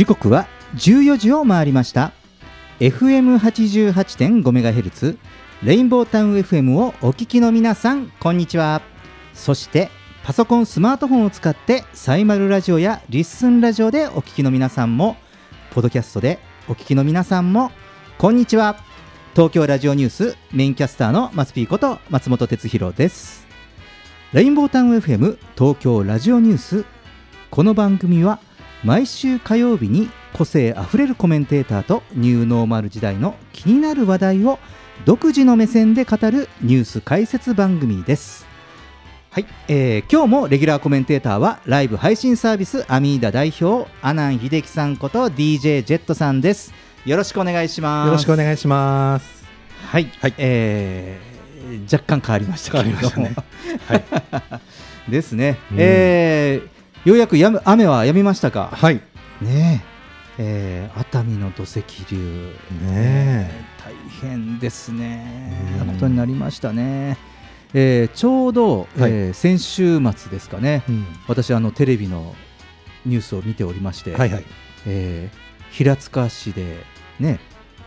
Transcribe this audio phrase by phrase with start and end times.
[0.00, 2.12] 時刻は14時を回りました。
[2.78, 5.18] FM88.5MHz
[5.62, 8.80] レインボータウン FM をお聞きの皆さんこんにちは。
[9.34, 9.90] そして
[10.24, 15.18] パソコンスマートフォンを使ってサイマルラジオやリッスンラジオでお聞きの皆さんも
[15.70, 17.70] ポッドキャストでお聞きの皆さんも
[18.16, 18.78] こんにちは。
[19.34, 23.46] 東京ラジオニュースメインキャスターの松ピーこと松本哲弘です。
[24.32, 26.86] レインボータウン FM 東京ラジオニュース。
[27.50, 28.40] この番組は
[28.82, 34.58] 毎週火曜日に個性あふれるコメンテーターとニューノーマル時代の気になる話題を
[35.04, 38.46] 独自の目線で語るニュース解説番組です。
[39.30, 46.72] はい、えー今日もレギュラーコメンテーターはライブ配信サービスアミーダ代表阿南秀樹さんこと DJ ジェットさんです。
[47.04, 48.06] よろしくお願いします。
[48.06, 49.44] よろしくお願いします。
[49.88, 51.30] はい、はいえー
[51.84, 53.44] 若干変わりましたけれども、変わりま
[53.86, 54.60] はい。
[55.10, 58.70] ですね、うんえーようやくやむ雨は止みましたか？
[58.72, 59.00] はい。
[59.40, 59.82] ね
[60.38, 63.50] ええー熱海の土石流、ね
[63.82, 67.16] 大変ですね、うんなことになりましたね。
[67.72, 71.06] えーちょうど、はいえー先週末ですかね、うん。
[71.26, 72.34] 私あのテレビの
[73.06, 74.44] ニュースを見ておりまして、はいはい。
[74.86, 76.84] えー平塚市で
[77.18, 77.38] ね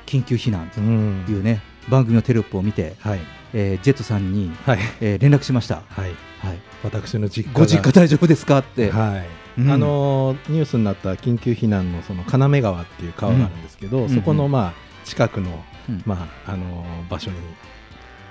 [0.07, 3.19] 緊急避難とうんいうね、番組のテロップを見て、はい。
[3.53, 4.79] えージェットさんに、はい。
[5.01, 5.83] えー連絡しました。
[5.87, 6.15] はい。
[6.39, 7.59] はい、私の実家が。
[7.61, 8.59] ご実家大丈夫ですか？
[8.59, 8.91] って。
[8.91, 9.61] はい。
[9.61, 14.73] うんあのーニュースになった緊急避難のその金目川っていう川があるんですけど、んそこのまあ
[15.05, 17.37] 近くのうんまああのー場所に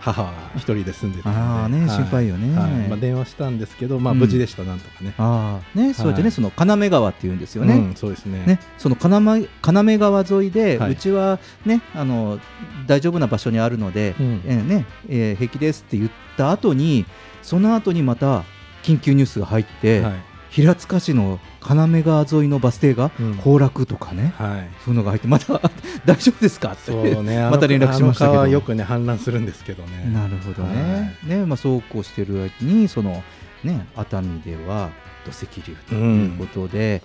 [0.00, 2.58] 母は一人で住んでたので、ああね、はい心配よね。
[2.58, 5.14] はいまあ電話したんですけど、まあうん無事でしたなんとかね。
[5.16, 7.74] ああね、そうやってね、はいその金目川っていうんですよね。
[7.74, 8.44] うんそうですね。
[8.44, 12.41] ね、その金目金目川沿いで、はいうちはねあの
[12.88, 17.06] 大丈夫な場所にあるので、うんえーねえー平気ですって言った後に
[17.42, 18.44] その後にまた
[18.82, 20.12] 緊急ニュースが入って、はい。
[20.50, 24.69] 平塚市の金目川沿いのバス停がうん崩落とかね、はい。
[24.84, 25.60] そういうのが入ってまた
[26.04, 26.72] 大丈夫ですか？
[26.72, 26.92] って
[27.22, 30.10] ね、 また連絡しましたけどよくね氾濫するんですけどね。
[30.12, 31.16] なるほどね。
[31.25, 33.22] ね、まあ、そうこうしてる間に、その。
[33.64, 34.91] ね、熱海では
[35.24, 37.00] 土石流ということで。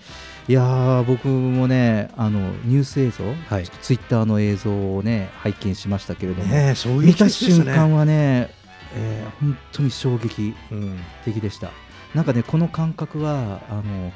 [0.48, 8.50] いやー僕もねあのニュース映像、はいツイッターの映像をね拝見しましたけれども、ね見た瞬間はね、
[8.98, 11.72] えー本当に衝撃うん的でした。
[12.16, 14.12] なんかねこの感覚はあの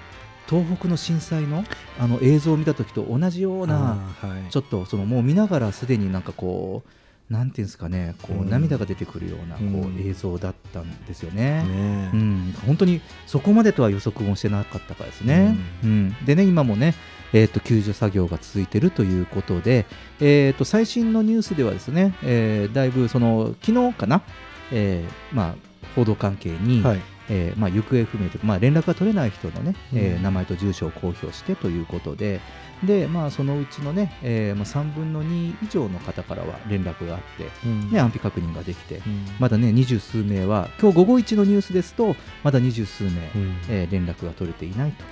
[0.50, 1.64] 東北の震災の
[2.00, 4.52] あの映像を見た時と同じようなはい。
[4.52, 8.50] ちょっとそのもう見ながらすでになんかこうなんていうんですかねこううん。
[8.50, 9.97] 涙が出てくるようなこうん。
[9.97, 11.64] う映像だったんですよね。
[11.64, 12.18] ねえ。
[12.18, 15.56] うん、本当にそこまでとは予測もしてなかったからですね。
[15.84, 16.16] うん。
[16.25, 16.96] でね今もね、
[17.31, 19.86] えー、と救助作業が続いているということで、
[20.20, 24.24] えー、と最新のニュースではですね、えーだいぶその昨日かな、
[24.72, 25.56] えーまあ、
[25.96, 27.00] 報道関係に、はい。
[27.34, 32.42] えーまあ、行方不明というか、まあ、連絡が取れない人の、ねえーうん名前と住所を公表してということで
[32.84, 37.91] で、まあ、そのうちの、ねえーまあ、3分の2以上の方からは連絡があって、うん。
[37.91, 39.25] ね、安否確認ができて、うん。
[39.40, 43.56] まだね二十数名は今日午後一のニュースですとまだ二十数名、うん。
[43.70, 45.03] えー連絡が取れていないと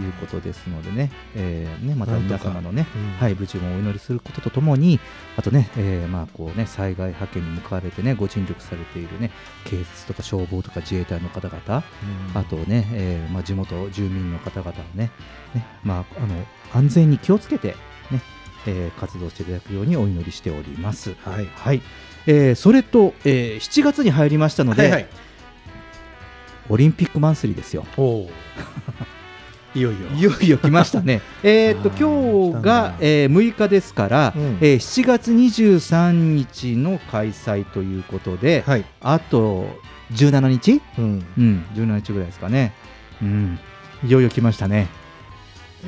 [0.00, 3.10] いうことですのでね,、えーねまた皆様のね、うん。
[3.18, 5.00] はい、無事をお祈りすることとともに
[5.36, 9.30] あとね,、えーまあこうね災害派遣に向かわれてねご尽力されているね
[9.64, 12.40] 警察とか消防とか自衛隊の方々うん。
[12.40, 15.10] あとね、えーまあ、地元住民の方々をね
[15.54, 16.34] ね、まあ、あの
[16.74, 17.76] 安全に気をつけて、
[18.10, 18.20] ね
[18.66, 21.14] えー活動していただくようにお祈りしております。
[21.24, 21.46] はい。
[21.54, 21.82] はい。
[22.26, 25.06] えーそれと、えー7月に入りましたので、はいはい。
[26.70, 27.86] オリンピックマンスリーですよ。
[29.74, 30.08] いよいよ。
[30.14, 31.20] いよいよ来ましたね。
[31.42, 34.58] えーっと今日が、えー6日ですから、うん。
[34.60, 38.84] えー7月23日の開催ということで、はい。
[39.00, 39.66] あと
[40.12, 41.26] 17日、うん。
[41.36, 42.72] うん、17日ぐらいですかね。
[43.20, 43.58] うん、
[44.04, 44.88] いよいよ来ましたね。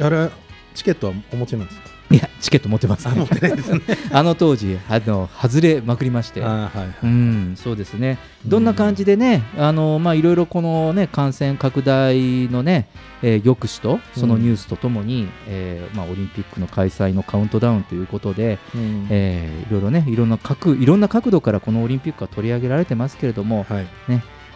[0.00, 0.31] あれ
[0.75, 1.90] チケットはお持ちなんですか？
[2.11, 3.27] いやチケット持ってます、ね。
[4.12, 6.43] あの当時あの外れまくりまして。
[6.43, 6.95] あはいはい。
[7.05, 8.19] うん、そうですね。
[8.45, 12.89] どんな感じでね、あのまあいろいろこのね感染拡大のね、
[13.23, 19.06] えー抑止とそのニュースとともに、えーまあオリンピックの開催のカウントダウンということで、うん。
[19.09, 23.87] えーいろいろねいろんな角いろんな角度からこのオリンピックは取り上げられてますけれども、はい。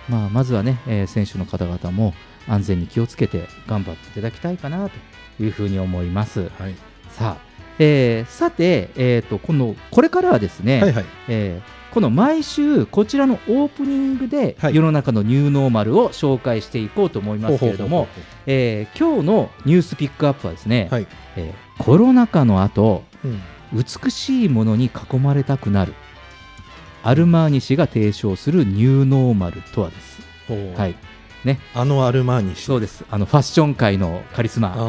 [0.08, 2.14] まあまずはね、えー選手の方々も
[2.48, 6.50] 安全に気をつけて頑張っていただきたいかなというふうに思います。
[6.58, 6.74] はい
[7.18, 7.46] さあ、
[7.78, 10.80] えーさて、えーとこのこれからはですね。
[10.82, 11.04] はいはい。
[11.28, 14.74] えーこの毎週こちらのオープニングではい。
[14.74, 18.08] 世の中のニューノーマルを紹介していこうと思いますけれども
[18.46, 21.06] えー今日のニュースピックアップはですね、はい。
[21.36, 23.40] えーコロナ禍の後うん。
[23.72, 25.94] 美しいものに囲まれたくなる
[27.04, 30.22] アルマーニ氏が提唱するニューノーマルとはです。
[30.76, 30.94] はい、
[31.74, 33.04] あのアルマーニ氏そうです。
[33.10, 34.84] あのファッション界のカリスマ、なる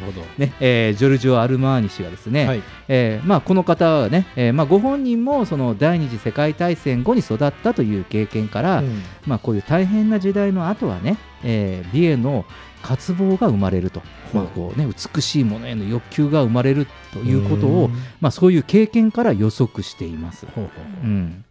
[0.00, 0.22] ほど。
[0.38, 0.52] ね。
[0.60, 2.62] えージョルジオ・アルマーニ氏がですね、はい。
[2.88, 9.02] えーまあ、この方はね、えーまあ、ご本人もその第二次世界大戦後に育ったという経験から、うん。
[9.26, 12.44] まあ、こういう大変な時代の後はね、えー美への
[12.82, 14.00] 渇望が生まれると、
[14.32, 17.92] まあこうね、美しいものへの欲求が生まれるということを、ん。
[18.20, 20.46] まあ、そういう経験から予測しています。
[20.54, 20.70] ほうほ
[21.04, 21.06] う。
[21.06, 21.44] うん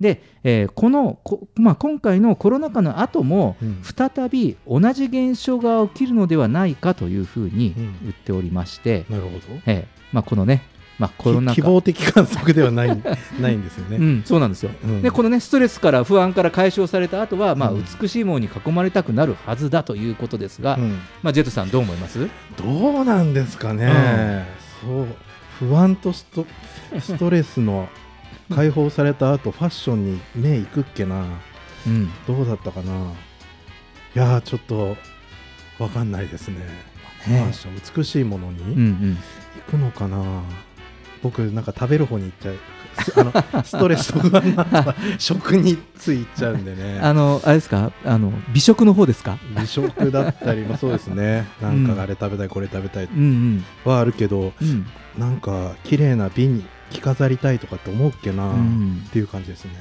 [0.00, 3.82] で、えーこのこ、まあ、今回のコロナ禍の後も、うん。
[3.82, 7.94] 再び同じ現象が起きるのではないかというふうにうん。
[8.02, 9.38] 言っておりまして、なるほど。
[9.66, 10.62] えーまあ、このね、
[10.98, 11.56] まあ、コロナ禍。
[11.56, 12.88] 希望的観測ではない
[13.40, 15.02] ないんですよね、うん、そうなんですよ、うん。
[15.02, 17.84] でこのねストレスから不安から解消された後は、まあ、うん。
[18.00, 20.98] 美しいものに囲まれたくなるはずだということですが、うん。
[21.22, 22.28] まあ、ジェットさんどう思います？
[22.56, 24.46] どうなんですかね、
[24.80, 25.06] そう
[25.58, 26.46] 不安とスト
[27.00, 27.88] ストレスの
[28.52, 31.24] 解放された後ファッションに目いくっけな。
[31.86, 32.10] うん。
[32.26, 32.92] どうだったかな。
[34.14, 34.96] いやーちょっと
[35.78, 36.56] わかんないですね。
[37.24, 39.18] ファッション美しいものにうんうん。
[39.66, 40.42] 行くのかな、
[41.22, 42.56] 僕なんか食べる方に行っちゃう。
[43.02, 47.00] す あのストレスと不安になったら食についちゃうんでね。
[47.02, 47.90] あのあれですか？
[48.04, 49.38] あの美食の方ですか？
[49.58, 51.46] 美食だったりもそうですね。
[51.60, 54.68] なんかあれ食べたいこれ食べたいうんはあるけどうん。
[54.68, 54.86] うん
[55.18, 59.06] なんか綺麗な瓶に着飾りたいとかって思うっけな、っうん。
[59.12, 59.72] ていう感じですね。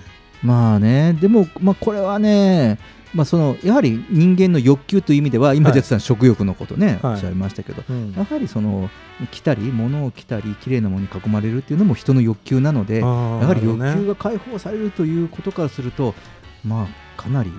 [0.41, 2.77] まあねでも、まあ、これはね
[3.13, 5.79] まあ、そのやはり人間の欲求という意味では今、はい。
[5.79, 7.13] ジェさん食欲のことね、はい。
[7.13, 8.11] おっしゃいましたけどうん。
[8.13, 8.89] やはりその
[9.31, 16.15] 着たり物を着たり綺麗なものに囲まれるっていうのも人の欲求なのでやはり欲求が解放されるということからすると
[16.65, 17.51] まあかなり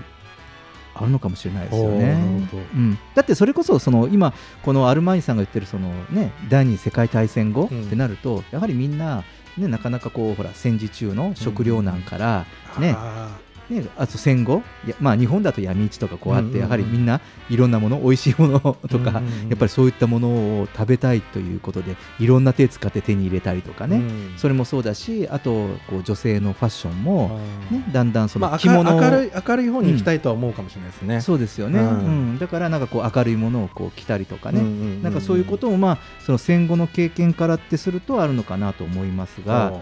[0.94, 2.48] あるのかもしれないですよね。
[2.74, 4.32] うん、だってそれこそその今
[4.62, 7.84] このアルマーニさんが言ってるその、ね、第二次世界大戦後うん。
[7.84, 9.24] ってなると、やはりみんな、
[9.56, 12.46] ね、なかなかこうほら戦時中の食糧難から、
[12.78, 13.38] ねあ
[13.70, 14.62] ね、あと戦後
[15.00, 16.60] まあ、日本だと闇市とかこうあって、うんうんうん。
[16.60, 19.48] やはりみんないろんなもの 美味しいものとか、うんうんうん。
[19.48, 24.32] やっぱりそういったものを食べたいということでいろんな手使って手に入れたりとかーね、うん。
[24.36, 25.50] それもそうだしあと
[25.88, 27.40] こう女性のファッションも、
[27.70, 31.20] あーね、だんだんそまあの着物を、明るい明るい方に行きたいとは思うかもしれないですね。
[31.20, 32.34] そうですよね、ううん。
[32.34, 39.72] んだからなんかこう明るいものをこう着たりとかね、うんうんうんなんかそういうこともまあその戦後の経験からってするとあるのかなと思いますが、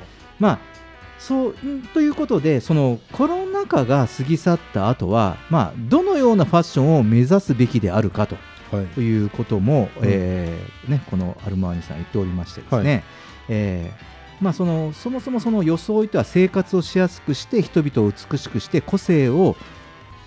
[0.40, 0.71] まあ
[1.22, 8.36] そうんということでそのコロナ禍が過ぎ去った後はまあどのようなファッションを目指すべきであるかと
[8.72, 8.86] はい。
[8.86, 10.02] ということも、うん。
[10.04, 13.02] えーね、このアルマーニさん言っておりましてですね、は
[13.50, 19.56] えーまあ、そのそもそもその装いとは生活をしやすくして人々を美しくして個性を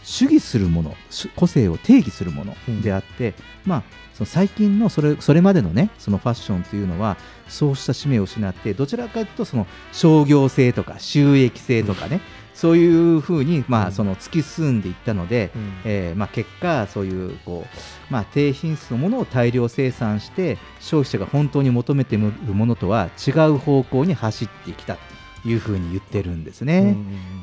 [0.04, 3.34] 主義するものし個性を定義するものであって、
[3.66, 3.84] まあ、
[4.16, 7.18] その最近のそれそれまでのねそのファッションというのは
[7.48, 12.22] そうした使命を失ってどちらかというとその商業性とか収益性とかね、
[12.56, 13.92] そういうふうに、まあ、うん。
[13.92, 15.74] その突き進んでいったので、うん。
[15.84, 24.98] えーまあ、結果、そういうこう、まあ、低品質のものを大量生産して消費者が本当に求めているものとは違う方向に走ってきた
[25.44, 26.80] というふうに言ってるんですね。
[26.80, 26.94] うんうんう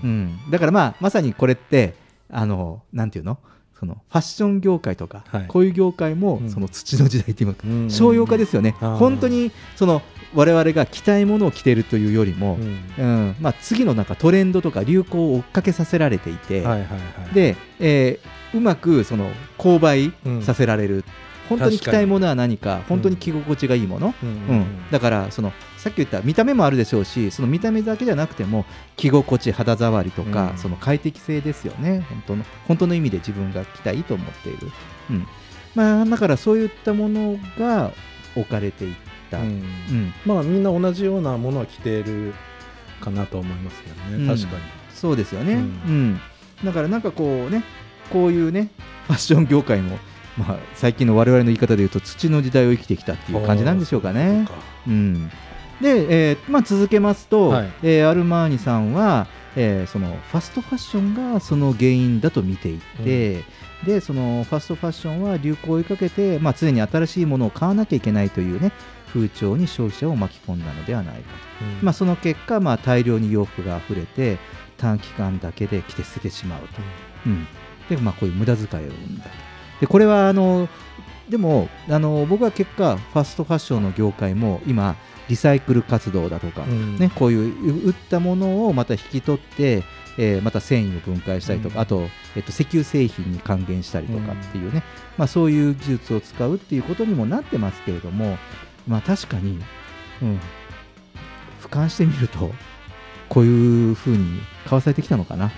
[0.04, 0.50] うんん。
[0.50, 1.94] だから、まあ、まさにこれって
[2.30, 3.38] あのなんていうの？
[3.82, 5.44] そのファッション業界とか、はい。
[5.48, 6.48] こういう業界も、うん。
[6.48, 7.82] その土の時代というか、うん。
[7.82, 8.96] うん商用化ですよね、あー。
[8.96, 10.02] 本当にその
[10.36, 12.80] 我々が着たいものを着ているというよりも、うん。
[12.96, 13.36] うん。
[13.40, 16.96] まあ、次のなんかトレンドとか流行を追っかけさせられていて、はいはいは
[17.32, 17.34] い。
[17.34, 20.42] で、えーうまくその購買うん。
[20.42, 21.04] させられる、
[21.48, 24.28] 本当に着たいものは何か本当に着心地がいいもの、うん。
[24.28, 24.66] うん。
[24.92, 28.64] だからそのさっき言った見た目もあるでしょうしその見た目だけじゃなくても
[28.96, 30.58] 着心地肌触りとか、うん。
[30.58, 32.06] その快適性ですよね。
[32.08, 34.70] 本当の本当の意味で自分が着たいと思っている、
[35.10, 35.26] うん。
[35.74, 37.90] まあ、だからそういったものが
[38.36, 38.94] 置かれていっ
[39.28, 39.44] た、うん。
[39.46, 40.14] うん。
[40.24, 42.32] まあみんな同じようなものは着ている
[43.00, 44.28] かなと思いますけどね、うん。
[44.28, 44.62] 確かに。
[44.94, 46.12] そうですよね、ううん。
[46.12, 46.20] ん
[46.64, 47.64] だからなんかこうね
[48.10, 48.70] こういうね
[49.08, 49.98] ファッション業界も
[50.38, 54.46] まあ、最近の我々の言い方で言うと土の時代を生きてきたっていう感じなんでしょうかね。
[54.86, 55.30] うん、
[55.82, 57.72] で、えーまあ、続けますと、はい。
[57.82, 63.44] えーアルマーニさんは、えーそのファストファッションがその原因だと見ていて、
[63.84, 68.72] でそのファストファッションは流行を追いかけて、まあ、常に新しいものを買わなきゃいけないという、ね、
[69.08, 71.20] 風潮に消費者を巻き込んだのではないか
[71.80, 74.38] と、まあ、その結果、まあ、大量に洋服が溢れて
[74.78, 76.66] 短期間だけで着て捨ててしまうと。
[77.26, 77.46] うん、
[77.88, 79.30] で、まあ、こういう無駄遣いを生んだと。
[79.80, 80.68] でこれはあの
[81.28, 84.96] でもあの僕は結果ファストファッションの業界も今
[85.32, 86.98] リサイクル活動だとか、うん。
[86.98, 89.82] ね、こういう売ったものをまた引き取って、
[90.18, 91.80] えーまた繊維を分解したりとか、うん。
[91.80, 94.82] あと、えっと、石油製品に還元したりとかっていうね、
[95.16, 98.36] まあ、そういう技術を使うっていうことにもなってますけれども、
[98.86, 99.58] まあ、確かに、
[100.20, 100.40] うん、
[101.62, 102.50] 俯瞰してみると
[103.30, 105.50] こういうふうに買わされてきたのかな。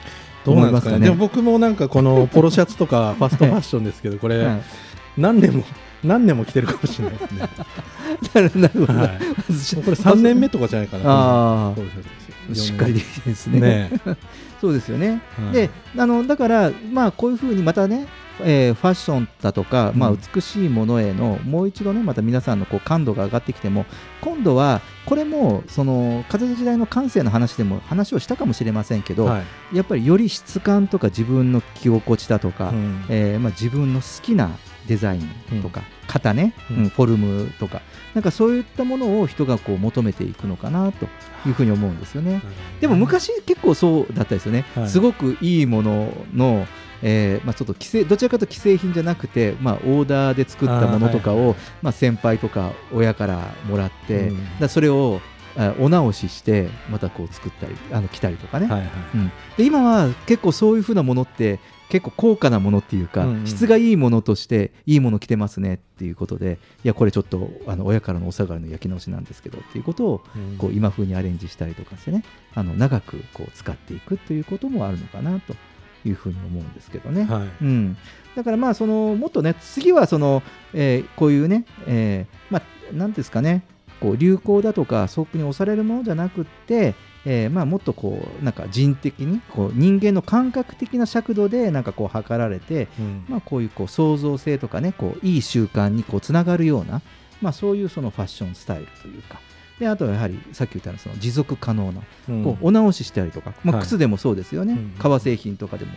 [0.45, 0.97] どうなんですかね。
[0.99, 4.63] 思いでも僕もなんかこのポロシャツとかファストファッションですけどこれ はい。
[5.17, 5.65] 何年も
[6.05, 7.19] 何年も着てるかもしれない。
[7.19, 7.49] ですね。
[8.35, 11.05] なるなるほど、はい、これ3年目とかじゃないかな。
[11.07, 11.75] あ
[12.53, 13.91] しっかりできてるんですねね。
[14.61, 15.53] そうですよね、はい。
[15.53, 18.07] であのだから、まあ、こういうふうにまたね、
[18.41, 23.87] えーファッションだとか、まあ、うん美しいものへのもう一度ねまた皆さんのこう感度が上がってきても
[24.21, 29.43] 今度はこれもその風の時代の感性の話でも話をしたかもしれませんけど、は
[29.73, 29.77] い。
[29.77, 33.05] やっぱりより質感とか自分の着心地だとか、うん。
[33.09, 34.51] えーまあ、自分の好きな
[34.87, 36.77] デザインとか、型ね、うん。
[36.77, 37.83] うんフォルムとか
[38.15, 41.07] なんかそういったものを人がこう求めていくのかなと
[41.47, 42.43] いうふうに思うんですよね。
[42.81, 44.89] でも昔結構そうだったですよね、はい。
[44.89, 46.67] すごくいいものの、
[47.03, 51.57] えーまあ、ちょっと既製どちらかというと既製品じゃなくて、まあ、オーダーで作ったものとかを、あーはいはい。
[51.83, 54.59] まあ、先輩とか親からもらって、うん。
[54.61, 55.21] だそれを
[55.57, 58.91] あお直ししてまたこう作ったりあの着たりとかね、はいはい。
[59.15, 70.57] うん、で今は結構そういうふうなものって結構高価なものっていうか、うんうん質がいいものとしていいもの着てますねっていうことでいやこれちょっとあの親からのお下がりの焼き直しなんですけどっていうことをうん。
[70.57, 72.25] こう今風にアレンジしたりとかしてね
[72.55, 75.55] あの長くこう使っていくということもあるのかなと
[76.05, 77.25] いうふうに思うんですけどね。
[77.25, 77.49] はい。
[77.63, 77.97] うん、
[78.35, 83.65] だからまあそのもっとね次はその、えーこういうね、えーまあなんですかね
[84.01, 86.95] こう流行だとかソープに押されるものじゃなくって、
[87.27, 93.25] えーまあもっとこうなんか人的にこう人間の感覚的な尺度でなんかこう測られて、うん。
[93.29, 97.01] まあ、こういうこう創造性とかねこういい習慣にこうつながるような、
[97.41, 99.39] まあ、そういうそのファッションスタイルというか。
[99.79, 102.45] であとはやはりさっき言ったようなその持続可能なうん。
[102.45, 103.87] こうお直ししたりとか、まあ、はい。
[103.87, 105.93] 靴でもそうですよね、うん革製品とかでも。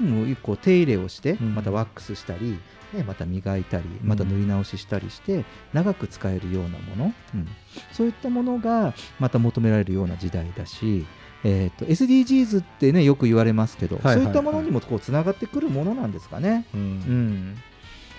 [0.00, 1.54] もうこう手入れをしてうん。
[1.54, 2.58] またワックスしたり、
[2.94, 7.48] ねまた磨いたりまた塗り直ししたりして長く使えるようなもの、うん。
[7.92, 11.06] そういったものがまた求められるような時代だし、
[11.44, 14.24] えー、と SDGs ってねよく言われますけど、はいはいはい。
[14.24, 16.66] そういったものにもこうつながってくるものなんですかね。
[16.74, 17.52] ううん。
[17.52, 17.54] ん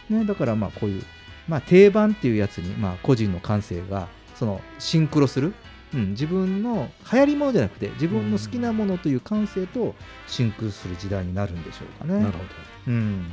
[0.10, 1.04] ね、だからまあこういう、
[1.48, 5.54] まあ、定番っていうやつにまあ個人の感性がそのシンクロする、
[5.94, 9.96] うん、自分の流行りものじゃなくて自分の好きなものという感性と
[10.28, 12.20] シンクロする時代になるんでしょうかね。
[12.20, 12.40] なるほ
[12.88, 13.32] うん、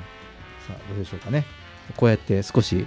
[0.67, 1.45] さあどうでしょうかね。
[1.97, 2.87] こうやって少し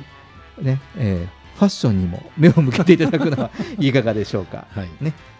[0.61, 4.67] ね、えーファッションにも目を向けていただくのは いかがでしょうか。
[4.75, 4.89] どはい。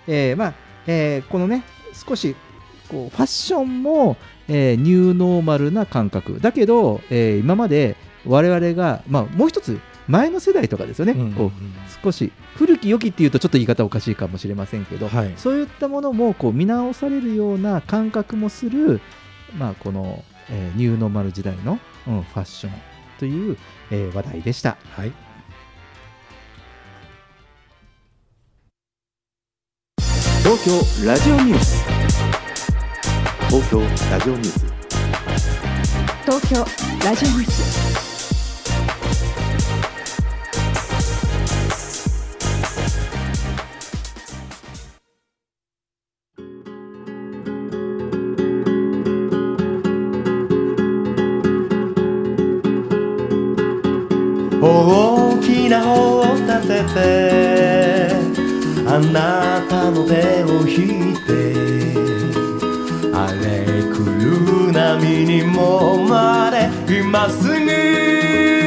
[0.07, 0.53] えーまあ
[0.87, 1.63] えーこのね
[1.93, 2.37] 少し
[2.87, 4.15] こうファッションも、
[4.47, 6.39] えーニューノーマルな感覚。
[6.39, 11.31] だけど、えー今まで我々が、まあ、もう一つ前の世代とかですよね、うん。
[11.33, 11.51] こう
[12.03, 15.33] 少し古き良きっていうとちょっと言い方おかしいかもしれませんけど、はい。
[15.35, 19.01] そういったものもこう見直されるような感覚もする、
[19.57, 22.73] まあ、この、えーニューノーマル時代の、うんファッション
[23.19, 23.57] という、
[23.91, 24.77] えー話題でした。
[24.91, 25.11] はい。
[30.43, 30.63] 東
[31.03, 31.83] 京ラジオニュース。
[33.49, 34.65] 東京ラジオニュース。
[36.25, 36.65] 東京
[37.05, 38.04] ラジオニュース
[54.67, 58.09] 大きな方を立てて
[58.87, 61.29] あなたの手を引いて
[63.13, 63.99] 荒れ狂
[64.69, 66.69] う波にもまれ
[66.99, 68.64] 今すぐ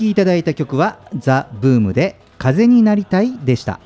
[0.00, 3.80] きいただいた曲はザ・ブームで風になりたいでした。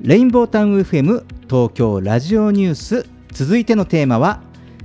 [0.00, 3.06] レインボータウン FM 東京ラジオニュース。
[3.32, 4.40] 続いてのテーマは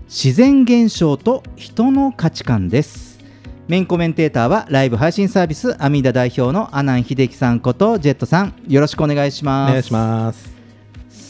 [0.06, 3.20] 自然現象と人の価値観です。
[3.68, 8.54] メインコメンテーターはライブ配信サービスアミダ代表の阿南秀樹さんことジェットさん。
[8.68, 9.70] よろしくお願いします。
[9.70, 10.55] お願いします。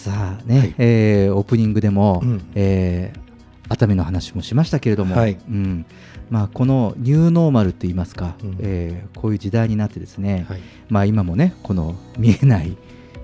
[0.05, 0.75] さあね、はい。
[0.77, 2.41] えーオープニングでも、うん。
[2.55, 3.25] えー
[3.67, 5.39] 熱海の話もしましたけれども、はい。
[5.49, 5.87] うん。
[6.29, 8.57] まあ、このニューノーマルといいますか、うん。
[8.59, 10.59] えーこういう時代になってですね、はい。
[10.89, 12.77] まあ、今もねこの見えない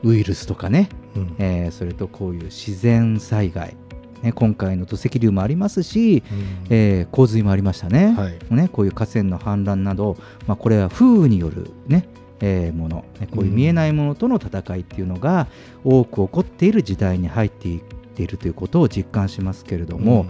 [0.04, 1.36] ウイルスとかね、うん。
[1.38, 3.76] えーそれとこういう自然災害、
[4.24, 6.68] ね、今回の土石流もありますし、うん。
[6.72, 8.40] えー洪水もありましたね,、はい。
[8.50, 12.08] ねこういう河川の氾濫など、まあ、これは風雨による、ね
[12.42, 15.48] えーものねこういう見えないものとの戦いっていうのが
[15.84, 17.82] 多く起こっている時代に入っていっ
[18.16, 20.30] ているということを実感しますけれども、うん。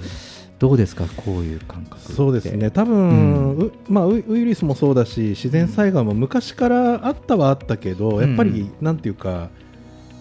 [0.60, 1.06] どうですか？
[1.16, 2.70] こういう感覚そうですね。
[2.70, 3.68] 多分、うん。
[3.68, 8.28] うまあ、ウイルスもそうだし自然災害も昔からあったはあったけど、うん。
[8.30, 9.50] やっぱりなんていうか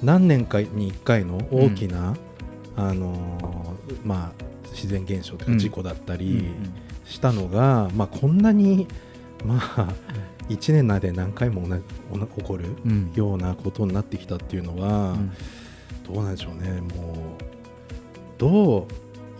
[0.02, 2.16] 何年かに1回の大きな、
[2.74, 5.56] あのーまあ、自然現象といううん。
[5.58, 6.44] か事故だったうんり
[7.04, 8.86] したのが、まあ、こんなに、
[9.44, 9.92] まあ、
[10.50, 12.64] 1年内で何回も起こる
[13.14, 15.32] ようなことになってきたっていうのは、うん。
[16.12, 17.16] どうなんでしょうね、もう
[18.36, 18.86] どう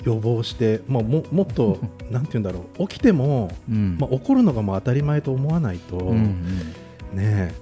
[0.05, 1.79] 予防して、まあ、ももっと
[2.11, 3.97] なんて言うんだろう、起きても、うん。
[3.99, 6.35] まあ、起こるのがもう当たり前と思わないと、ね
[7.17, 7.53] え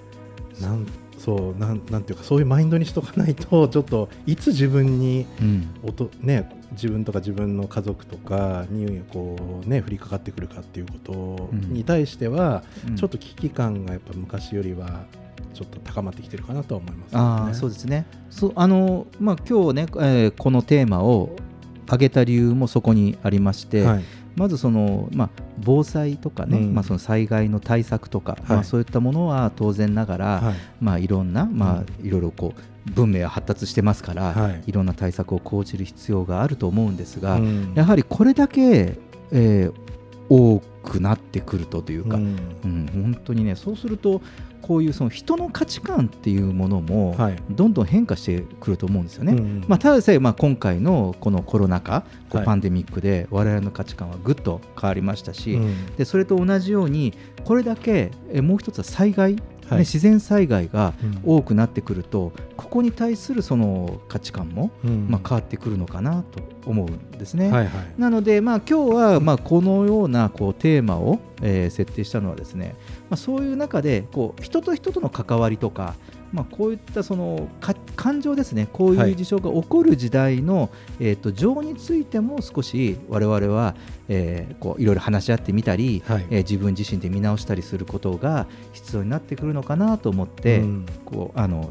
[0.60, 0.86] なん
[1.28, 5.68] そうなんなんていうかそういうマインドにしとかないとちょっといつ自分にうん。
[5.82, 11.74] おと、ね、自分とか自分の家族とかにこう、ね、降りかかってくるかっていうことうん。
[11.74, 12.96] に対しては、うん。
[12.96, 15.04] ちょっと危機感がやっぱ昔よりは
[15.52, 18.06] ちょっと高まってきてるかなとは思います、ね、ああそうですね。
[18.30, 21.36] そうあの、まあ、今日ね、えーこのテーマを
[21.84, 24.04] 挙げた理由もそこにありまして、はい
[24.38, 26.74] まずその、まあ、防災とかね、うん。
[26.74, 28.42] まあ、その災害の対策とか、はい。
[28.48, 30.54] まあ、そういったものは当然ながら、はい。
[30.80, 34.62] まあ、いろんな、まあういろいろこう文明は発達してますから、はい。
[34.66, 37.72] い、ろんな対策を講じる必要があると思うんですが、うん。
[37.74, 38.96] やはりこれだけ、
[39.32, 39.87] えー
[40.28, 42.36] 多くなってくるとというか、うん。
[42.64, 44.20] うん、本当にねそうすると
[44.62, 47.36] こういうその人の価値観っていうものもはい。
[47.50, 49.32] どんどん変化してくると思うんですよね。
[49.32, 52.44] うんまあ、ただでさえまあ今回のこのコロナ禍、はい。
[52.44, 55.86] パンデミックで我々の価値観はぐっと変わりましたし、うん。
[55.96, 57.14] でそれと同じように
[57.44, 59.36] これだけえもう一つは災害、
[59.72, 59.80] ねはい。
[59.80, 61.20] 自然災害がうん。
[61.24, 65.06] 多くなってくるとここに対するその価値観も、うん。
[65.08, 67.50] まあ、変わってくるのかなと思うんですね。
[67.50, 67.70] はいはい。
[67.98, 72.74] なので、まあ、今日はまあこのようなこうテーマを、えー設定したのはですね、
[73.08, 75.94] まあ、そういう中でこう人と人との関わりとか、
[76.32, 78.68] まあ、こういったそのか感情ですね。
[78.72, 83.74] こういう事象が起こる時代の、えー、と情についても少し我々は、
[84.08, 86.26] えーこういろいろ話し合ってみたり、はい。
[86.30, 90.86] えー自分自身で見直したりすることが必要になってくるのかなと思って、うん。
[91.04, 91.70] こうあの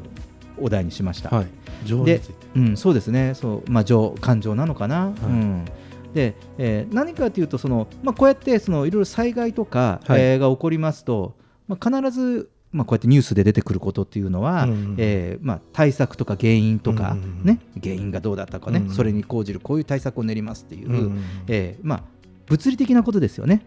[0.59, 1.29] お題にしました。
[1.29, 1.47] はい。
[1.85, 2.33] 情にでついて。
[2.55, 5.07] うん、そうですね、そうまあ、情感情なのかな。
[5.07, 5.65] うん。
[6.13, 10.21] でえー何かというとその、まあ、こうやってそのいろいろ災害とか、はい。
[10.21, 11.35] えーが起こりますと、
[11.67, 18.93] まあ、必ず、まあ、こうやってニュースで出てくることっていうのは、うんうんえーまあ、対策とか原因とか、うんうん原因がどうだったかね、うんうん。
[18.93, 22.03] それに講じるこういう対策を練りますっていう、うんえーまあ、
[22.47, 23.65] 物理的なことですよね。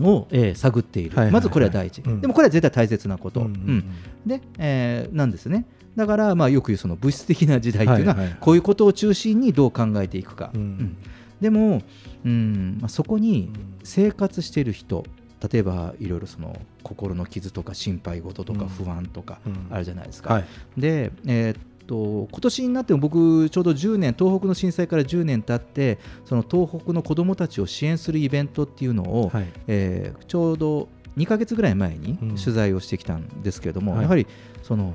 [0.00, 1.32] を、えー探っている、はいはいはい。
[1.32, 2.20] まずこれは第一、うん。
[2.20, 3.48] でもこれは絶対大切なこと、
[4.26, 5.66] で、えーなんですね。
[5.96, 8.38] だから、まあ、よく言うその物質的な時代っていうのは、はいはいはい。
[8.40, 10.50] こういうことを中心にどう考えていくか。
[11.40, 11.82] でも、
[12.24, 12.78] うん。
[12.80, 13.50] まあ、そこに
[13.84, 15.04] 生活している人、
[15.52, 18.68] 例えばいろいろその心の傷とか心配事とかうん。
[18.68, 19.66] 不安とかうん。
[19.70, 20.34] あるじゃないですか。
[20.34, 20.44] はい。
[20.76, 29.46] で、えーっと今年になっても僕、ちょうど10年、東北の震災から10年経って、その東北の子どもたちを支援するイベントっていうのを、はい。
[29.66, 32.28] えーちょうど2ヶ月ぐらい前にうん。
[32.36, 34.02] 取材をしてきたんですけれども、はい。
[34.02, 34.26] やはり
[34.62, 34.94] その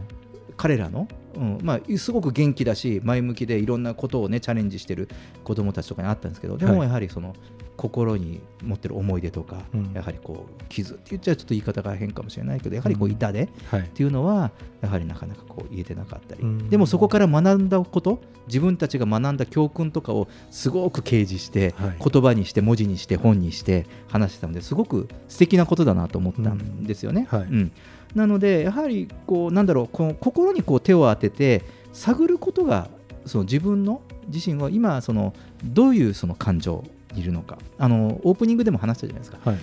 [0.59, 5.07] 彼らの、うんまあ、すごく元気だし前向きでいろんなことを、ね、チャレンジしてる
[5.45, 6.87] 子どもたちとかにあったんですけどでもはい。
[6.89, 7.33] やはりその
[7.77, 9.93] 心に持ってる思い出とか、うん。
[9.93, 13.13] やはりこう傷って言っちゃうとちょっと言い方が変かもしれないけどやはりこううん。
[13.13, 13.83] 痛手っはい。
[13.83, 16.69] ていうのはやはりなかなかこう言えてなかったり、うん。
[16.69, 21.95] でもそこから学んだこと自分たちが学んだ教訓とかをすごく掲示して、はい。
[22.05, 27.29] 言葉にして文字にして本にして話してたのですごく素敵なことだなと思ったんですよね。
[27.31, 27.39] うん。
[27.39, 27.47] はい。
[27.47, 27.71] うん
[28.15, 32.89] なのでやはりこうなんだろうこの心にこう手を当てて探ることが
[33.25, 37.57] その自分の自身は今そのどういうその感情にいるのか。
[37.77, 39.37] あのオープニングでも話したじゃないですか。
[39.43, 39.59] はい。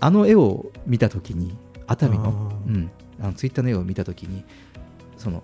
[0.00, 1.56] あの絵を見た時に
[1.86, 4.44] 熱海のうん、あのツイッターの絵を見た時に
[5.16, 5.42] その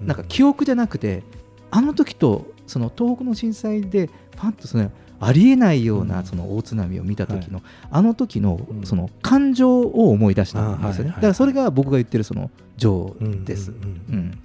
[0.00, 1.22] うなんか記憶じゃなくて
[1.70, 6.24] あの時とその東北の震災でパンとそのありえないよううなん。
[6.24, 8.86] その大津波を見た時の、はあの時のうん。
[8.86, 14.38] その感情を思い出したんですよね、だからそれが僕が言ってるその情です、うん。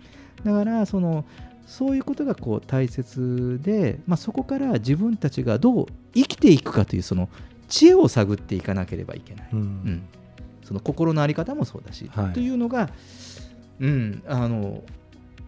[0.44, 1.26] だからその
[1.66, 7.28] そういうことがこう大切で、まあ、そこから自分たちがどう生きていくかというその
[7.68, 9.60] 知恵を探っていかなければいけない、うん。
[9.60, 10.04] うん。
[10.64, 12.34] その心の在り方もそうだし、はい。
[12.34, 12.90] というのが、
[13.80, 14.84] うん、あの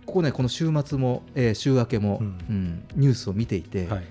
[0.09, 4.03] ここねこの週末も、えー週明けも、ううんんニュースを見ていて、はい。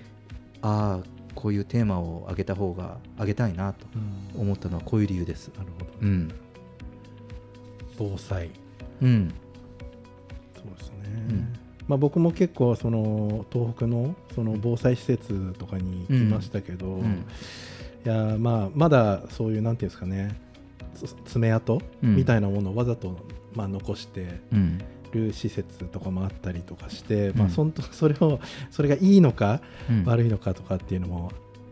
[0.61, 3.85] ああこういうテーマを上げた方が上げたいなと
[4.35, 4.41] うん。
[4.41, 5.49] 思ったのはこういう理由です。
[5.57, 5.85] なるほど。
[6.01, 6.31] うん。
[7.97, 8.49] 防災。
[9.01, 9.33] うん。
[10.55, 10.95] そうですね、
[11.29, 11.53] うん。
[11.87, 17.25] まあ、僕も結構その東北のその防災施設とかに行きましたけど、うん。
[18.05, 20.39] いやまあまだそういうなんていうんですかね
[20.95, 22.15] つ爪痕うん。
[22.15, 23.17] みたいなものをわざと
[23.53, 24.79] まあ残してうん
[25.11, 27.39] る施設とかもあったりとかして、うん。
[27.39, 28.39] まあ、そんと それを
[28.71, 30.03] それがいいのかうん。
[30.05, 31.31] 悪いのかとかっていうのも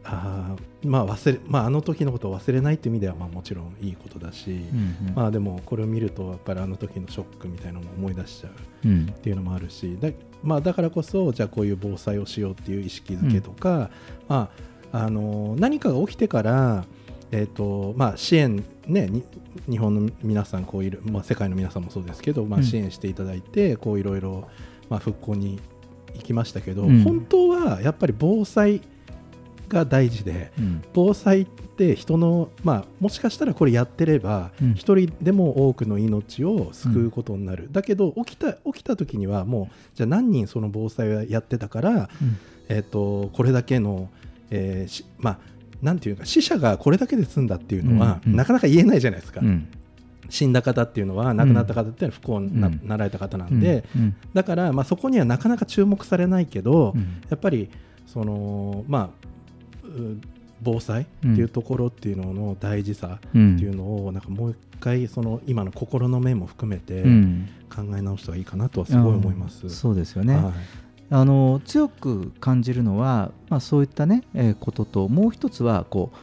[0.09, 9.11] あーまあ忘れ、まあ、あの時のことを忘れないっていう意味ではまあもちろんいいことだし、うんまあでもこれを見るとやっぱりあの時のショックみたいなのも思い出しちゃううん。
[9.11, 10.09] っていうのもあるしだ,、
[10.43, 13.89] まあ、だからこそじゃあこういう防災をしようっていう意識づけとか、
[14.29, 14.49] ま
[14.93, 16.85] あ、あの何かが起きてから、
[17.31, 19.23] えーとまあ、支援、ね、に
[19.69, 22.65] 日本の皆さんこういる、まあ、世界の皆さんもそうですけど、まあ、うん。
[22.65, 24.47] 支援していただいて、こういろいろ、
[24.89, 25.59] まあ、復興に
[26.15, 27.03] 行きましたけど、うん。
[27.03, 28.81] 本当はやっぱり防災
[29.67, 30.83] が大事でうん。
[30.93, 34.73] 防災って人の、まあ、もしかしたらこれやってればうん。
[34.73, 41.95] 一人でも多くの命を救うことになる、だけど起きた起きた時にはもうじゃあ何人その防災をやってたから、う
[42.25, 42.37] ん。
[42.69, 44.09] えー、とこれだけの、
[44.49, 48.37] えーしまあなんていうか死者がこれだけで済んだっていうのは、うんうん。
[48.37, 49.67] なかなか言えないじゃないですか、うん。
[50.29, 52.81] 死んだ方っていうのは亡くなった方っていうのは不幸にな,、うん。
[52.83, 57.21] なられた方なんで、うんだから、まあ、そこにはなかなか注目されないけど、うん。
[57.29, 57.69] やっぱり
[58.05, 59.27] そのまあ
[59.87, 60.17] う
[60.61, 67.49] 防災っていうところっていうのの大事さってうんいうのをなんかもう一回その今の心の面も含めてうん。
[67.69, 69.59] 考え直した方がいいかなとはすごい思います。
[69.65, 70.53] あーそうですよね、はい
[71.09, 76.17] あの強く感じるのは、まあ、そういったね、えーことともう一つはこう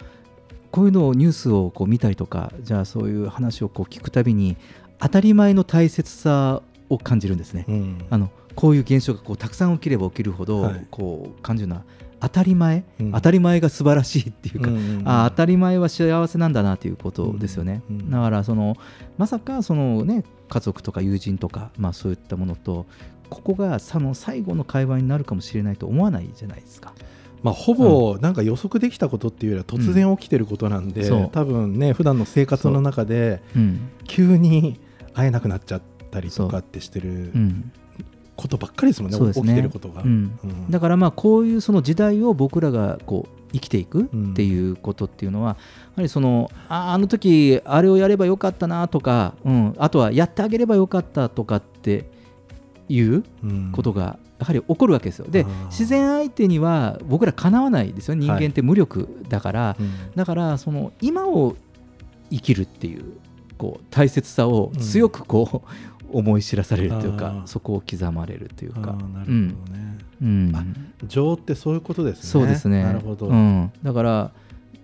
[0.71, 4.57] こういうのをニュースをこう見たりとかじゃあそういう話をこう聞くたびに
[4.99, 7.65] 当たり前の大切さを感じるんですね。
[7.69, 8.07] うん。
[8.11, 10.87] あのこういう現象がこうたくさん起きれば起きるほど、はい。
[10.91, 11.83] こう感じるのは
[12.21, 13.13] 当たり前、うん。
[13.13, 15.09] 当たり前が素晴らしいっていうか、うんうんうん。
[15.09, 18.11] あ当たり前は幸せなんだなということですよね、うんうん。
[18.11, 18.77] だからその
[19.17, 22.87] まさかその、ね、家族とか友人とか、まあ、そういったものと
[23.31, 26.95] ここがその最後の会話になるかもしれないと思わないじゃないですか。
[27.43, 31.31] まあ、ほぼなんか予測できたことっていうよりは突然起きてることなんで、うん。
[31.31, 33.59] 多分ね普段の生活の中でう。
[33.59, 33.91] ん。
[34.07, 34.81] 急に
[35.13, 37.39] 会えなくなっちゃったりとかってしてるう。
[37.39, 37.73] ん。
[38.37, 39.33] ことばっかりですもんね、ね。
[39.33, 40.03] 起きてることが。
[40.03, 40.39] うん。
[40.43, 40.71] うん。
[40.71, 45.57] だからまあこういうその時代を僕らがこう生きていくっていうことっていうのは、や
[45.97, 52.11] はりそのああの時あれをやればよかったなとか、うん、あとはやってあげればよかったとかって
[52.89, 53.73] いううん。
[53.73, 55.27] ことがやはり起こるわけですよ。
[55.29, 58.15] で自然相手には僕らかなわないですよ。
[58.15, 59.93] 人間って無力だから、うん。
[60.15, 61.57] だからその今を
[62.31, 63.05] 生きるっていう
[63.57, 65.69] こう大切さを強くこう、
[66.13, 68.81] 思い知らされるというかそこを刻まれるというか。
[68.81, 69.49] なるほどうん。
[69.49, 69.55] ね。
[70.23, 70.53] うん。
[70.55, 70.65] あ
[71.07, 72.31] 情ってそういうことですね。
[72.31, 72.83] そうですね。
[72.83, 73.27] なるほど。
[73.27, 74.31] うん、だから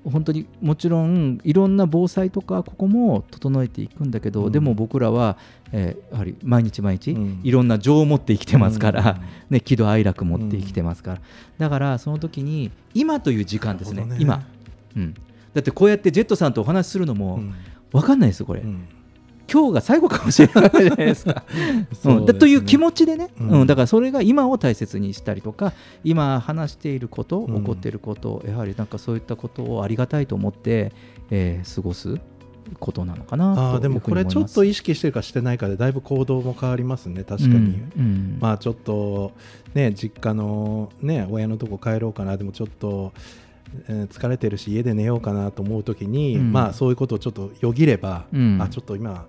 [0.04, 4.52] 本当にもちろんいろんな防災とかここも整えていくんだけど、うん。
[4.52, 5.36] でも僕らは、
[5.72, 7.40] えーやはり毎日毎日、うん。
[7.42, 9.26] いろんな情を持って生きてますから、うん。
[9.50, 11.20] ね、喜怒哀楽持って生きてますから、
[11.58, 14.46] だからその時に今という時間ですねなるほど今、
[14.96, 15.14] うん、
[15.54, 17.54] だってこうやってジェットさんとお話しするのもうん。
[17.92, 18.84] 分かんないですよこれ、うん
[19.52, 21.44] 今日が最後かもしれないじゃないですか。
[22.04, 23.64] うん、だという気持ちでね、ううん。
[23.64, 25.72] んだからそれが今を大切にしたりとか
[26.04, 30.92] 今話していることうん起こっていること、やはりなんかそういったことをありがたいと思って、
[31.30, 32.18] えー過ごす
[32.78, 37.24] ことなのかなとあーでもこれちょっと意識してるかしてないかでだいぶ行動も変わりますね。
[37.24, 37.92] 確かに、うん。
[37.96, 38.38] うん。
[38.40, 39.32] まあちょっと
[39.74, 42.36] ね実家のね親のとこ帰ろうかな。
[42.36, 43.12] でもちょっと、
[43.88, 46.52] えー疲れてるし家で寝ようかなと思う時に、うん。
[46.52, 48.58] まあそういうことをちょっとよぎれば、うん。
[48.60, 49.26] あちょっと今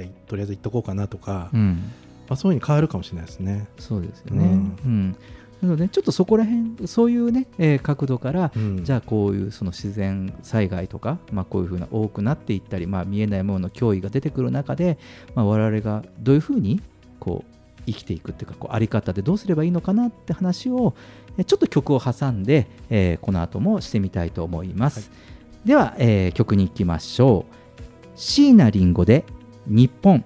[0.00, 1.92] 一回とりあえず行っとこうかなとか、まうん
[2.30, 3.66] あ、そういうふうに変わるかもしれないですね。
[3.78, 4.44] そうですよね。
[4.44, 4.52] うう
[4.88, 5.16] んん
[5.62, 14.98] なのでちょっとそこら辺そういうね、えー角度から、うんじゃあこういうその自然災害とか、まあ、こういうふうな多くなっていったり、まあ、見えないものの脅威が出てくる中で、
[15.34, 16.80] まあ、我々がどういうふうに
[17.20, 20.94] こう生きていくっていうかこうあり方でどうすればいいのかなって話を
[21.38, 25.10] えちょっと曲を挟んで、えーこの後もしてみたいと思います。
[25.64, 27.54] では、えー曲に行きましょう。
[28.16, 29.24] 椎名林檎で
[29.66, 30.24] 日本。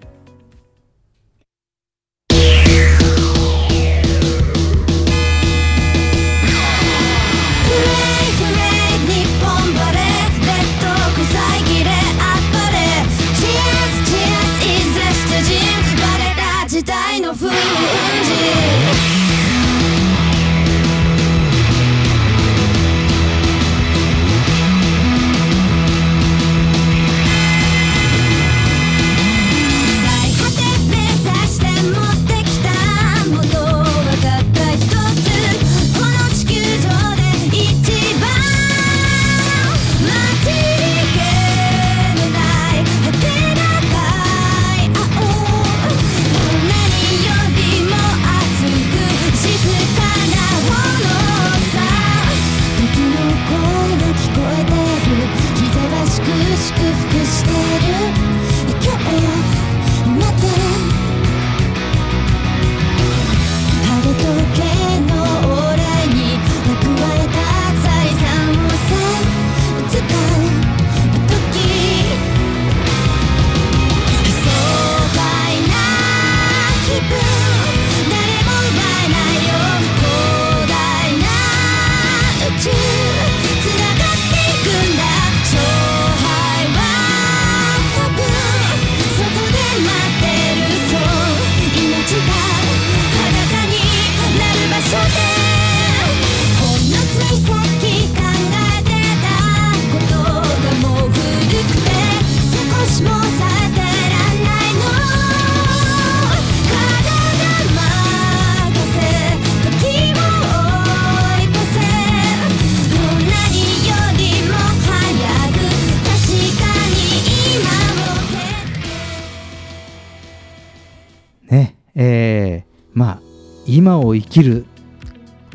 [124.43, 124.69] きるっ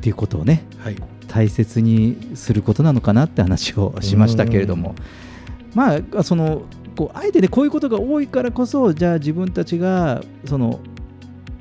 [0.02, 0.96] ていうことをねはい。
[1.28, 4.96] 大切にすることなのかなって話をしましたけれども、
[5.74, 6.64] まあその
[6.98, 10.82] こうあえてねこういうことが多いからこそじゃあ自分たちがその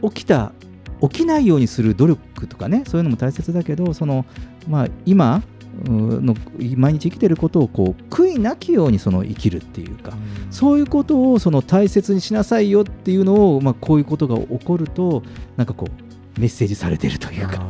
[0.03, 0.53] 起きた
[1.01, 4.27] 起きないようにする努力とかねそういうのも大切だけどその、
[4.69, 5.43] まあ、今
[5.87, 6.35] うの
[6.77, 10.13] 毎日生きてることをこう悔いなきようにその生きるっていうか、
[10.51, 15.23] そういうことをその大切にしなさいよっていうのを、まあ、こういうことが起こると
[15.57, 16.10] なんかこう
[16.41, 17.61] メッセージされてるというか。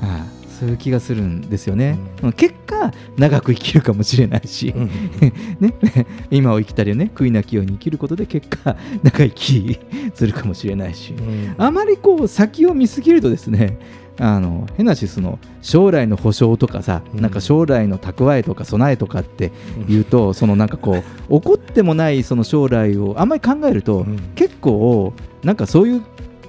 [0.00, 4.90] あはいそういう気がするんですよね、う結果長く生きるかもしれないし、ーうん。
[5.58, 5.74] ね、
[6.30, 9.80] 今を生きたりね悔いなきように生きることで結果 長生き
[10.14, 11.54] するかもしれないし、うん。
[11.58, 13.76] あまりこう先を見すぎるとですね
[14.20, 17.20] あの変なしその将来の保証とかさ、うん。
[17.20, 19.50] なんか将来の蓄えとか備えとかって
[19.88, 24.16] 言うと、そのなんかこう起こってもないその将来をあんまり考えると、うん。
[24.36, 26.02] 結構なんかそういう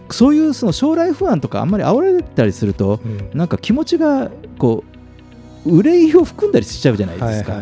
[0.09, 3.37] そういうその将来不安とかあんまり煽られたりすると、うん。
[3.37, 4.83] なんか気持ちがこ
[5.65, 7.61] う憂いを含んだりしちゃうじゃないですか。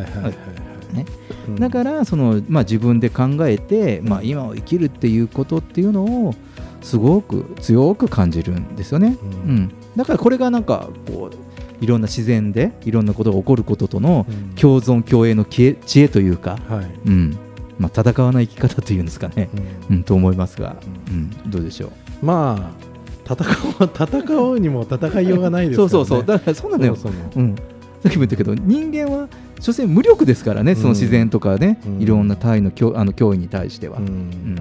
[1.55, 6.35] だからその、まあ、自分で考えて、まあ、今を生きるっていうことっていうのを
[6.81, 9.17] すごく強く感じるんですよね。
[9.21, 9.55] ううん。
[9.61, 14.55] んだからこれがなんかこういろんな自然でいろんなことが起こることとのうん。
[14.55, 16.91] 共存共栄の知恵知恵というか、はい。
[17.05, 17.37] うん。
[17.79, 19.49] まあ、戦わない生き方というんですかね、
[19.89, 19.95] うん。
[19.95, 20.75] うん、と思いますが、
[21.07, 21.91] うん、どうでしょう？
[22.21, 22.91] まあ
[23.33, 23.45] 戦
[23.79, 25.89] おう戦おうにも戦いようがないですからね。
[25.91, 26.25] そうそうそう。
[26.25, 26.95] だからそうなのよ。
[26.95, 27.41] そもう。
[27.41, 29.27] ん、さっきも言ったけど人間は
[29.59, 32.01] 所詮無力ですからねその自然とかね、うん。
[32.01, 34.13] いろんな対の脅あの脅威に対しては、そもうん。
[34.13, 34.55] うん。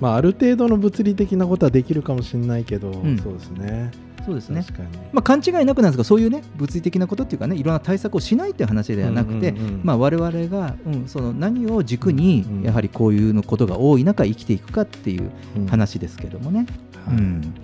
[0.00, 3.18] まあある程度の物理的なことはできるかもしれないけどん。
[3.22, 3.90] そうですね
[4.24, 4.64] そうですね。
[5.12, 15.66] まあ、勘違いなくなんですがそういうね物理的なことっていうかねいろんな対策をしないっていう話ではなくて、うんうんうんまあ、我々が、うん、その何を軸にうんやはりこういうのことが多い中生きていくかっていううん。
[15.66, 16.66] 話ですけどもね、
[17.06, 17.16] はい。
[17.16, 17.54] うん。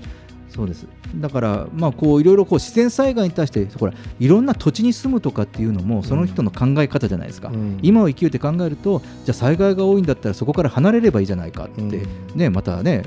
[0.48, 0.86] そうです。
[1.14, 7.78] だからまあこういろいろこう自然災害に対してほらいろんな土地に住むとかっていうのもその人の考え方じゃないですか、うん。
[7.82, 11.90] 今を生きるって考えるとじゃあ災害が多いんだったらそこから離れればいいじゃないかって、うん。
[12.34, 13.04] ねまたね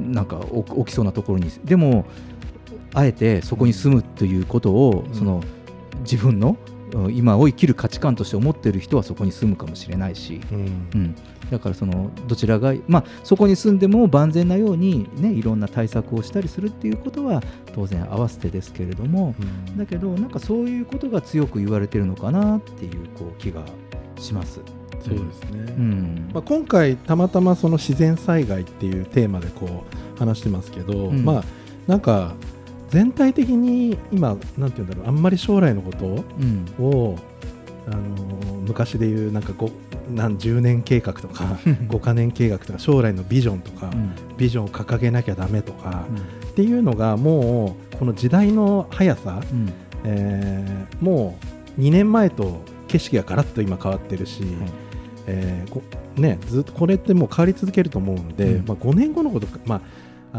[0.00, 1.50] なんか起起きそうなところに。
[1.64, 2.06] でも
[2.96, 5.14] あえてそこに住むということを、うん。
[5.14, 5.42] その
[6.00, 6.56] 自分の
[6.94, 10.88] うん今を生きる価値観として思っている人はそこに住むかもしれないし、うん。
[10.94, 11.16] うん、
[11.50, 17.42] だからそのどちらが、まあ、そこに住んでも万全なように、ね、いろんな対策をしたりするっていうことは
[17.74, 19.34] 当然合わせてですけれども、
[19.68, 19.76] うん。
[19.76, 23.62] だけどなんかそういうことが強く言われてるのかなっていうこう気が
[24.18, 24.60] します。
[25.04, 25.74] そうですね。
[25.76, 26.30] うん。
[26.32, 29.84] まあ、今回たまたまその自然災害っていうテーマでこ
[30.16, 31.24] う話してますけど、うん。
[31.24, 31.44] まあ
[31.86, 32.34] なんか
[32.88, 36.10] 全体的に今なんて言うんだろうあんまり将来のことう
[36.44, 36.66] ん。
[36.78, 37.16] を
[37.88, 38.00] あの
[38.66, 39.70] 昔で言うなんかご
[40.12, 41.44] 何10年計画とか
[41.88, 44.12] 5カ年計画とか将来のビジョンとか、うん。
[44.36, 46.04] ビジョンを掲げなきゃダメとか、
[46.50, 49.72] っていうのがもうこの時代の速さ、うん。
[50.04, 51.36] えーも
[51.78, 54.42] う2年前と景色がガラッと今変わってるし、
[55.26, 55.82] えーこ
[56.16, 58.66] ね、ずっとこれってもう変わり続けると思うんで、うん。
[58.66, 59.80] まあ、5年後のことか、まあ、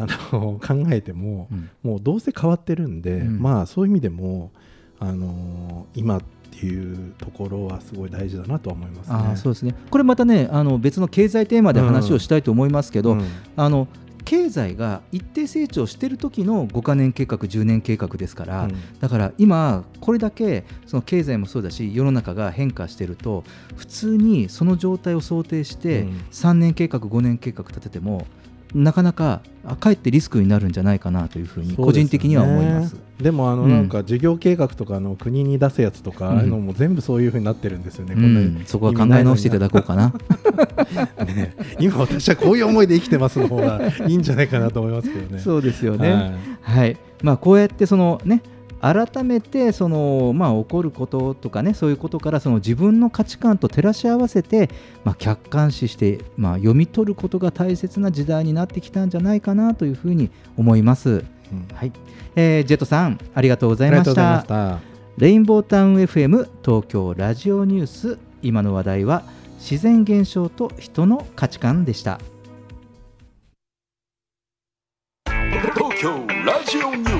[0.03, 1.69] あの考えても、うん。
[1.81, 3.39] もうどうせ変わってるんで、うん。
[3.39, 4.51] まあ、そういう意味でも、
[4.99, 9.15] あの今っていうところはすごい大事だなとは思いますね。
[9.15, 9.75] あーそうですね。
[9.89, 13.23] これまたねあの別の経済テーマで話をしたいと思いますけど、うん。
[13.55, 13.87] あの
[14.25, 18.99] 経済が一定成長している時の5カ年計画10年計画ですから、うん。
[18.99, 23.43] だから今これだけその経済もそうだし世の中が変化していると
[23.75, 26.09] 普通にその状態を想定してうん。
[26.31, 28.25] 3年計画5年計画立てても
[28.73, 32.93] なかなかあかえってリスクになるんじゃないかなというふうに個人的には思います。
[32.93, 38.13] ねでもあのうんなんか事業計画とかの国に出すやつとか、うんあのも全部そういうふうになってるんですよね。
[38.13, 40.13] うん、そこは考え直していただこうかな。
[41.25, 45.41] ね今私はこういう思いで生きてますの方がいいんじゃないかなと思いますけどね。
[45.41, 46.11] そうですよね。
[46.61, 48.43] はいはい、まあこうやってそのね
[48.81, 54.69] 改めてそのまあ起こることとかねそういうことからその自分の価値観と照らし合わせて
[55.03, 61.09] まあ客観視してまあ読み取ることが大切な時代になってきたんじゃないかなというふうに思います。
[61.09, 61.91] うんはい、
[62.35, 64.13] えージェットさんありがとうございまし。
[64.13, 64.79] た。
[65.17, 69.23] レインボータウン FM 東京ラジオニュース今の話題は
[69.57, 72.19] 自然現象と人の価値観でした。
[75.73, 76.09] 東京
[76.45, 77.16] ラジオニュース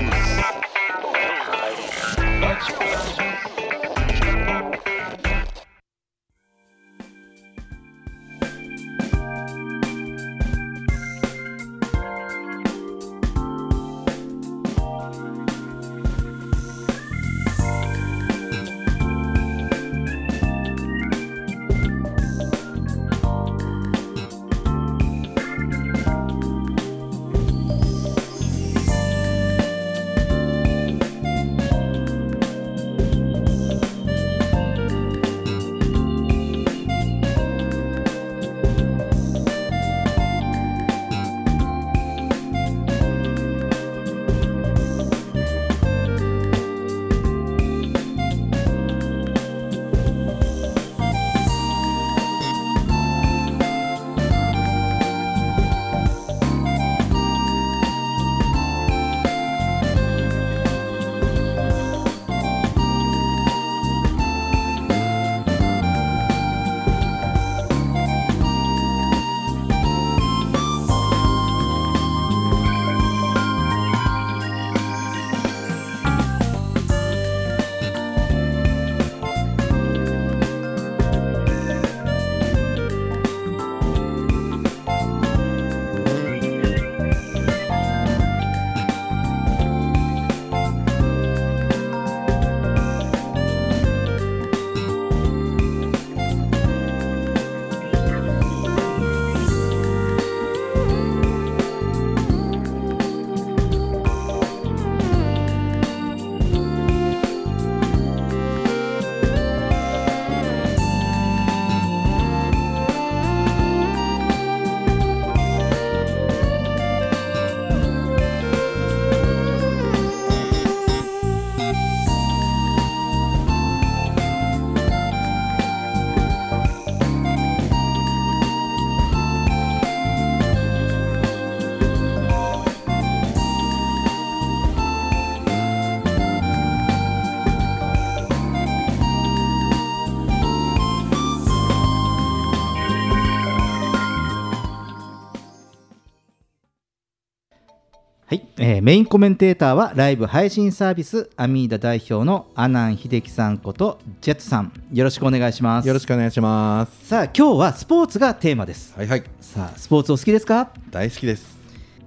[148.70, 154.74] えーメインコメンテーターはライブ配信サービスアミーダ代表の阿南秀樹さんことジェットさん。
[154.92, 155.88] よろしくお願いします。
[155.88, 157.08] よろしくお願いします。
[157.08, 158.94] さあ今日はスポーツがテーマです。
[158.98, 159.24] はいはい。
[159.40, 160.70] さあスポーツお好きですか？
[160.92, 161.58] 大好きです。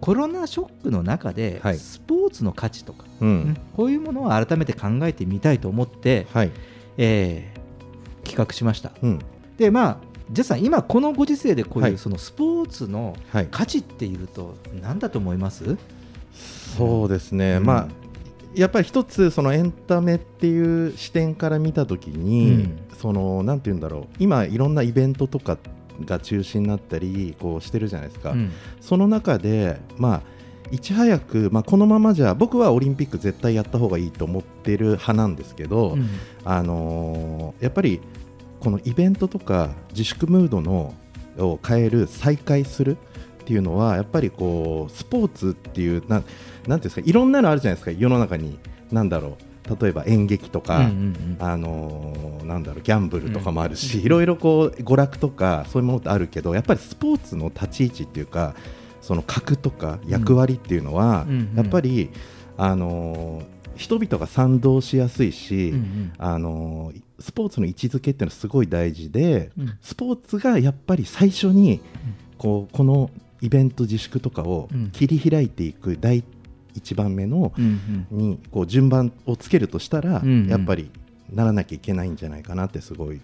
[0.02, 1.78] コロナショックの中で、はい。
[1.78, 6.50] スポーツの価値とか、ううんんこういうものを改めて考えてみたいと思って、はい。
[6.98, 7.60] えー
[8.28, 8.92] 企画しました。
[9.02, 9.18] うん。
[9.56, 9.96] でまあ
[10.30, 11.96] ジェさん今このご時世でこういう、はい。
[11.96, 13.48] そのスポーツのはい。
[13.50, 15.78] 価値っていうと何だと思います、
[16.32, 17.64] そうですね、うん。
[17.64, 17.88] まあ
[18.54, 22.78] やっぱり一つそのエンタメっていう視点から見たときに、うん。
[23.00, 24.06] そのなんて言うんだろう。
[24.18, 25.56] 今いろんなイベントとか
[26.04, 28.50] が中止になったりこうしてるじゃないですか、うん。
[28.80, 30.22] その中でまあ
[30.72, 36.08] いち早く、まあ、このままじゃ僕はオリンピック絶対やった方がいいと思ってる派なんですけど、うん。
[36.44, 38.00] あのーやっぱり
[38.60, 40.94] このイベントとか自粛ムードの
[41.38, 42.98] を変える再開する
[43.50, 46.24] っていうのはやっぱりこうスポーツっていうなんなんてい
[46.72, 48.60] うんですかいろんなのあるじゃないですか世の中に。
[48.92, 49.36] なんだろ
[49.68, 49.82] う。
[49.82, 50.88] 例えば演劇とか、
[51.40, 58.54] あのーなんだろうギャンブルとかもあるし、いろいろこう娯楽とかそういうものってあるけどやっぱりスポーツの立ち位置っていうか
[59.00, 61.26] その格とか役割っていうのは、
[61.56, 62.10] やっぱり、
[62.56, 66.12] あのー人々が賛同しやすいし、うんうん。
[66.18, 69.78] あのースポーツの位置づけっていうのはすごい大事で、うん。
[69.82, 71.80] スポーツがやっぱり最初に
[72.38, 73.10] こうこの
[73.40, 74.90] イベント自粛とかをうん。
[74.90, 76.24] 切り開いていく第
[76.74, 77.52] 一番目の、
[78.10, 80.90] にこう順番をつけるとしたら、やっぱり
[81.32, 83.20] ならなきゃいけないんじゃないかなってすごい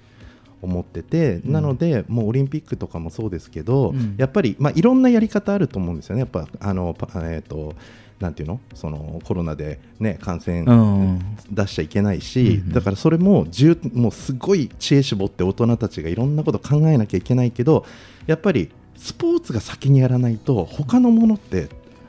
[0.62, 1.52] 思ってて、うん。
[1.52, 4.14] なのでもうオリンピックとかもそうですけど、うん。
[4.18, 6.20] やっぱり、まあ、いろんなやり方あると思うんですよね。
[6.20, 7.74] やっぱあのパえーと
[8.18, 8.60] なんていうの？
[8.74, 12.72] そのコロナで、ね、感染うん出しちゃいけないし、うん。
[12.72, 17.84] だからそれも重もうすごい知恵絞って大人たちがいろんなこと考えなきゃいけないけど
[18.26, 21.68] やっぱりスポーツが先にやらないと他のものって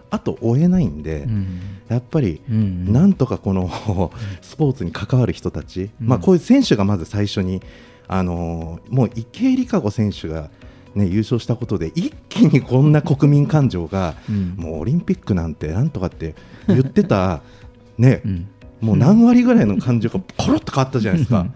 [0.09, 1.59] あと追えないんで、うん。
[1.89, 4.11] やっぱりなんとかこの
[4.41, 6.07] スポーツに関わる人たち、うん。
[6.07, 7.61] まあ、こういう選手がまず最初に、
[8.07, 10.49] あのーもう池江璃花子選手が、
[10.95, 14.55] ね、優勝したことで一気にこんな国民感情が、うん。
[14.57, 16.35] もうオリンピックなんてなんとかって
[16.67, 17.41] 言ってた、
[17.97, 18.47] ねうん。
[18.79, 21.47] もう何割ぐらいの感情がコロッと変わったじゃないですか。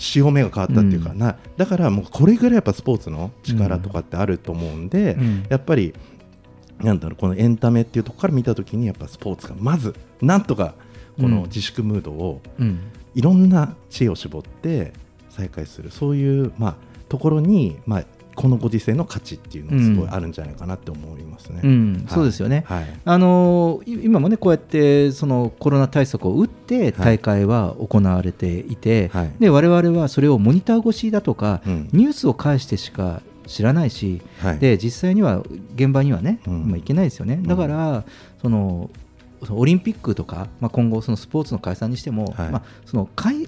[0.00, 1.18] 潮目が変わったっていうか、うん。
[1.18, 5.46] なだからもうこれぐらいやっぱスポーツの力とかってあると思うんで、うん。
[5.48, 5.94] やっぱり
[6.78, 10.74] なんだろうこのエンタメっていうところから見たときにやっぱスポーツがまずなんとか
[11.20, 12.80] この自粛ムードをうん。
[13.14, 14.92] いろんな知恵を絞って
[15.28, 15.90] 再開する。
[15.90, 16.74] そういう、まあ、
[17.08, 18.04] ところに、まあ、
[18.40, 21.60] このご時世の価値っていうのがすごいあるんじゃないかなって思いますね。
[21.62, 21.92] うん。
[21.92, 22.14] はい。
[22.14, 22.64] そうですよね。
[22.66, 22.86] はい。
[23.04, 29.32] あの今もねこうやってそのコロナ対策を打って大会は行われていて、はい。
[29.38, 31.88] で我々はそれをモニター越しだとか、うん。
[31.92, 34.58] ニュースを介してしか知らないし、はい。
[34.58, 35.42] で実際には
[35.74, 36.68] 現場にはね、うん。
[36.68, 37.42] まあ、行けないですよね。
[37.44, 38.04] だから、
[38.40, 38.88] その
[39.44, 42.50] そのオリンピックとか、まあ、今後そのスポーツの解散にしても、はい。
[42.50, 43.44] まあ、その観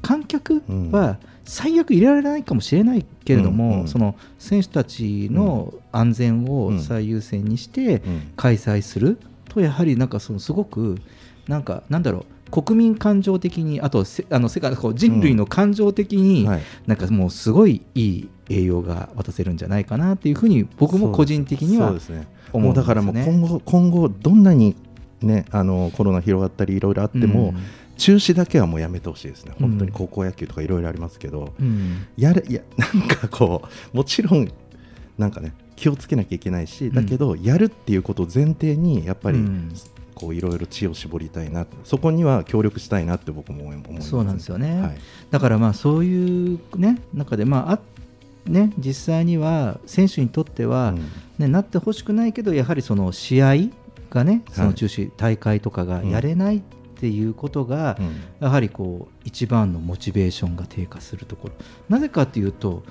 [0.00, 8.32] 観客は最悪入れられないかもしれないけれども、うんうんその選手たちの安全を最優先にしてうん。
[8.36, 9.18] 開催する
[9.48, 10.98] とやはりなんかそのすごく
[11.48, 16.62] なんかなんだろう国民感情的にあとせあの世界こう人類の感情的に、はい。
[16.86, 22.26] なんかもうすごいいい栄養が渡せるんじゃないかなっていうふうに僕も個人的には思うんですよね
[22.74, 24.76] だからもう今後今後どんなに
[25.22, 27.56] ねあのコロナ広がったりいろいろあっても、うん
[28.02, 29.68] 中止だけはもうやめてほしいですね、うん。
[29.70, 32.06] 本当に高校野球とかいろいろありますけど、うん。
[32.16, 34.50] やるいやなんかこうもちろん
[35.16, 39.72] なんかね気をつけなきゃいけないし、だけどやるっていうことを前提にやっぱり、うん。
[40.14, 44.10] こういろいろ知恵を絞りたいなそこには協力したいなって僕も思います。
[44.10, 44.98] そうなんですよね、はい。
[45.30, 47.80] だからまあそういうね中でまああ
[48.48, 51.08] ね実際には選手にとっては、うん。
[51.38, 53.54] ね、なってほしくないけどやはりその試合
[54.10, 56.62] がねその中止、大会とかがやれない
[57.02, 58.22] っていうことが、うん。
[58.38, 61.54] やはりこう一番のモチベーションが低下するところ。
[61.88, 62.84] なぜかというと、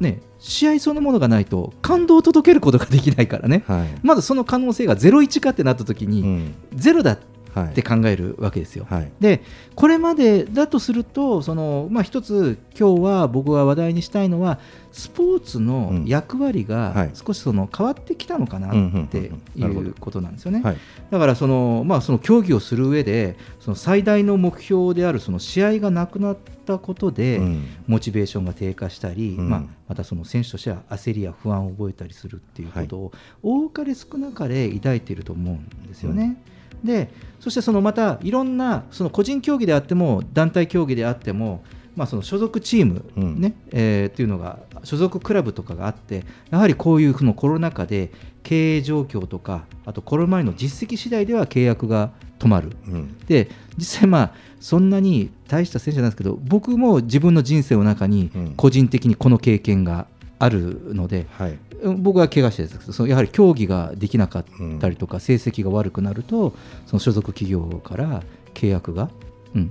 [0.00, 3.62] ね、試合そのものがないと感動を届けることができないからね。
[3.66, 3.88] はい。
[4.02, 6.54] まずその可能性が0-1かってなった時に、うん。
[6.74, 7.18] ゼロだっ
[7.54, 7.74] はい。
[7.74, 8.86] て考えるわけですよ。
[8.88, 9.12] はい。
[9.20, 9.42] で
[9.74, 14.58] これまでだとするとその、まあ、一つ今日は僕が話題にしたいのは
[14.90, 16.64] スポーツの役割はい。
[16.64, 19.18] が少しその変わってきたのかなって
[19.56, 20.60] いうことなんですよね。
[20.62, 20.76] はい。
[21.10, 26.36] だからその、まあ、その競技をする上でその最大の目標であるその試合がなくなっ
[26.66, 27.66] たことで、うん。
[27.86, 29.48] モチベーションが低下したり、うん。
[29.48, 36.36] まあ、またその選手としては焦りや不安を覚えたりするっていうことを、多かれ少なかれ抱いていると思うんですよね。
[36.84, 37.10] で
[37.40, 41.62] そしてそのまたいろんなその個人競技であっても団体競技であっても
[41.94, 43.40] まあ、その所属チーム、うん。
[43.40, 48.10] ねえーっていうのが所属クラブとかがあってやはりこういうこのコロナ禍で
[48.42, 52.72] 経営状況とかあとこれまでの実績次第では契約が止まる。
[52.86, 53.18] うん。
[53.26, 58.54] で実際まあそんなに大した選手ないですけど僕も自分の人生の中にうん。
[58.56, 60.06] 個人的にこの経験が
[60.42, 61.58] あるので、はい。
[61.82, 64.44] うん僕は怪我してですけどそのやはり競技ができなかっ
[64.80, 66.52] たりとか、成績が悪くなると
[66.86, 68.22] その所属企業から
[68.54, 69.10] 契約が、
[69.54, 69.70] うん、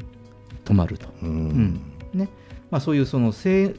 [0.65, 1.31] 止まると、ううん。
[1.49, 1.81] ん
[2.13, 2.29] ね。
[2.69, 3.33] まあ、そういうその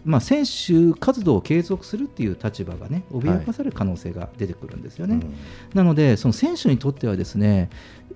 [0.05, 5.15] まあ、選手活動を継続するっていう立場がね脅かされる可能性が出てくるんですよね。
[5.15, 5.35] うん。
[5.75, 7.71] なので、その選手にとってはですね、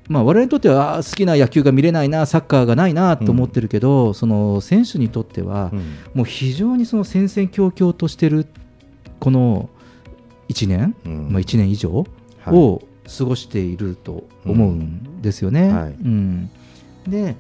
[0.09, 5.81] まあ、我々にとっては好きな野球が見れないな、サッカーがないなと思ってるけど、その選手にとっては、うん。
[6.15, 8.47] もう非常にその戦々恐々としてる
[9.27, 9.69] この
[10.49, 11.33] 1年、うん。
[11.33, 12.07] まあ、1年以上
[12.39, 12.55] はい。
[12.55, 12.81] を
[13.19, 15.63] 過ごしていると思うんですよね。
[15.63, 15.75] うん。
[15.75, 15.91] はい。
[15.91, 16.51] うん。
[17.09, 17.35] で、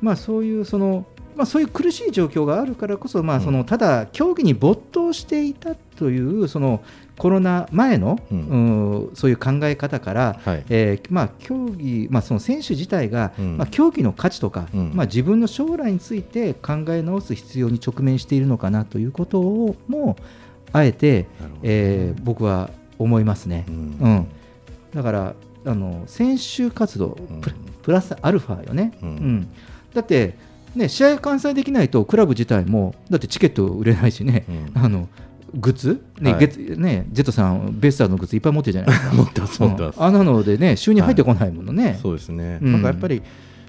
[0.00, 6.82] まあ、そういうその、まあ、そういう苦しい状況があるからこそ、まあ、そのただ競技に没頭していたというその
[7.16, 8.38] コロナ前の、うん。
[8.38, 8.56] う
[9.04, 10.64] んそういう考え方から、はい。
[10.70, 13.58] えーまあ、競技、まあ、その選手自体が、うん。
[13.58, 14.90] まあ、競技の価値とか、うん。
[14.92, 20.16] まあ、自分の将来について考え直す必要に直面しているのかなということをも
[20.72, 21.26] あえて、
[21.62, 23.64] えー僕は思いますね。
[23.68, 23.74] うん。
[24.00, 24.26] うん。
[24.94, 27.40] だからあの選手活動うん。
[27.82, 29.48] プラスアルファよね、うん。
[29.94, 30.36] だって、
[30.74, 34.70] ね、試合開催できないとクラブ自体もだってチケット売れないしね、うん。
[34.82, 35.08] あの
[35.54, 36.40] グッズ、ねはい。
[36.48, 38.90] 月ね、ジェットさん、ベイスターズのグッズいっぱい持ってるじゃない？
[38.90, 39.14] ですか。
[39.16, 39.96] 持ってます持ってます。
[39.96, 41.98] うんあんなのでね、収入入ってこないものね。
[42.02, 42.72] そうですね、うん。
[42.72, 43.22] なんかやっぱり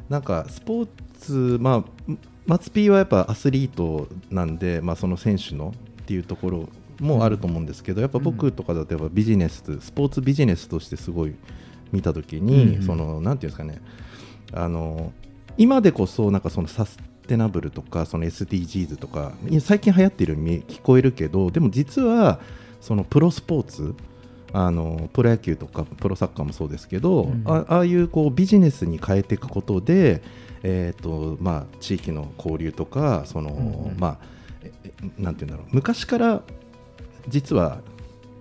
[0.10, 0.88] なんかスポー
[1.20, 2.14] ツまあ
[2.48, 6.70] 松 P はやっぱアスリートなんで、まあ、その選手のっていうところ
[7.00, 11.36] もあると思うんですけど、やっぱ僕とかだとやっぱビジネススポーツビジネスとしてすごい
[11.92, 13.82] 見たときに、うんそのなんていうんですかね
[14.54, 15.14] あの
[15.58, 16.98] 今でこそなんかそのサス
[17.28, 22.40] テナブルとかその SDGs とか最近流行ってるように聞こえるけどでも実は
[22.82, 23.96] そのプロスポーツ
[24.52, 27.44] あのプロ野球とかプロサッカーもそうですけど、うん。
[27.46, 30.24] あああいうこうビジネスに変えていくことで、
[30.64, 34.00] えーとまあ、地域の交流とかその、うんうん。
[34.00, 34.20] ま
[35.24, 36.42] あ、ていうんだろう昔から
[37.30, 37.82] 実は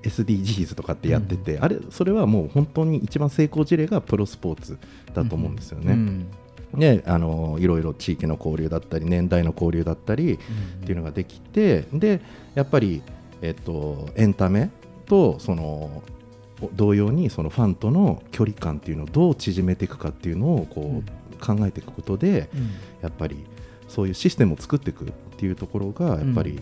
[0.03, 4.79] SDGs とかってやってて、あれそれはもう本当に一番成功事例がプロスポーツ
[5.15, 5.93] だと思うんですよね。
[5.93, 6.27] うん。
[6.75, 10.39] ね、あのいろいろ地域の交流だったり年代の交流だったりっ
[10.85, 12.21] ていうのができてで
[12.55, 13.03] やっぱり、
[13.41, 14.71] えっと、エンタメ
[15.07, 16.03] とその
[16.61, 22.71] お同様にそのファンとの距離感っていうのをどう縮めていくかっていうのをこう、考えていくことでうん。
[23.01, 23.47] やっぱり
[23.89, 26.61] そういうシステムを作っていくっていうところがやっぱり、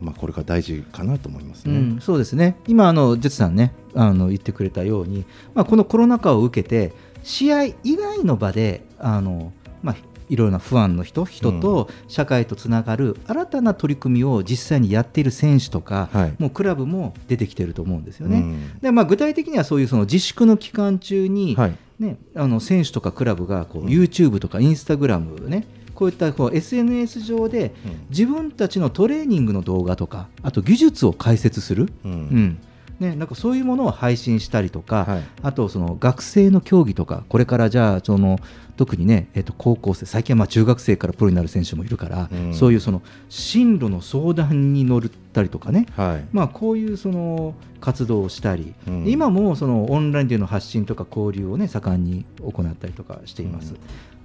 [0.00, 1.74] まあ、これが大事かなと思いますね。
[1.74, 5.24] うん、そうですね、今あの、ジェツさんね、あの言ってくれたように、
[5.54, 6.92] まあ、このコロナ禍を受けて、
[7.22, 9.96] 試合以外の場で、あのまあ、
[10.28, 16.34] いろいろな不安の人、人と社会とつながる新たな取り組みを実際にやっている選手とか、はい。
[16.38, 18.38] もうクラブも出てきてると思うんですよね。
[18.38, 18.78] うん。
[18.80, 21.76] でまあ、具体的にはそういうその自粛の期間中に、はい。
[21.98, 25.66] ね、あの選手とかクラブがこううん YouTube とか Instagram ね、
[25.96, 27.74] こういったこう SNS 上で
[28.10, 32.12] 自分たちのトレーニングの動画とか、あと技術を解説する、うん。
[32.12, 32.58] うん
[33.00, 35.22] ね、なんかそういうものを配信したりとか、はい。
[35.42, 38.38] あとその学生の競技とか、これからじゃあその
[38.76, 42.54] 特にね、えっと高校生、最近はまあ中学生からプロになる選手もいるから、うん。
[42.54, 46.24] そういうその進路の相談に乗ったりとかね、はい。
[46.32, 49.08] まあ、こういうその活動をしたり、うん。
[49.08, 53.74] 今もそのオンラインでの発信とか交流を、ね、盛んに行ったりとかしています。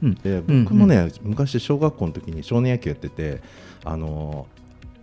[0.02, 0.16] うん。
[0.16, 3.42] でうん僕もね、昔小学校の時に少年野球やってて
[3.84, 4.48] あの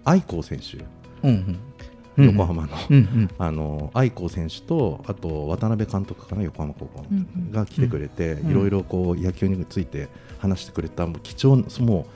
[0.05, 0.79] 愛子選手。
[1.23, 1.59] うんうん
[2.27, 3.31] 横浜の、うんうん。
[3.39, 10.09] あの愛子選手とあと渡辺監督かな横浜高校の、うんうんが来てくれて、うんいろいろこう野球について
[10.39, 12.07] 話してくれたもう貴重なも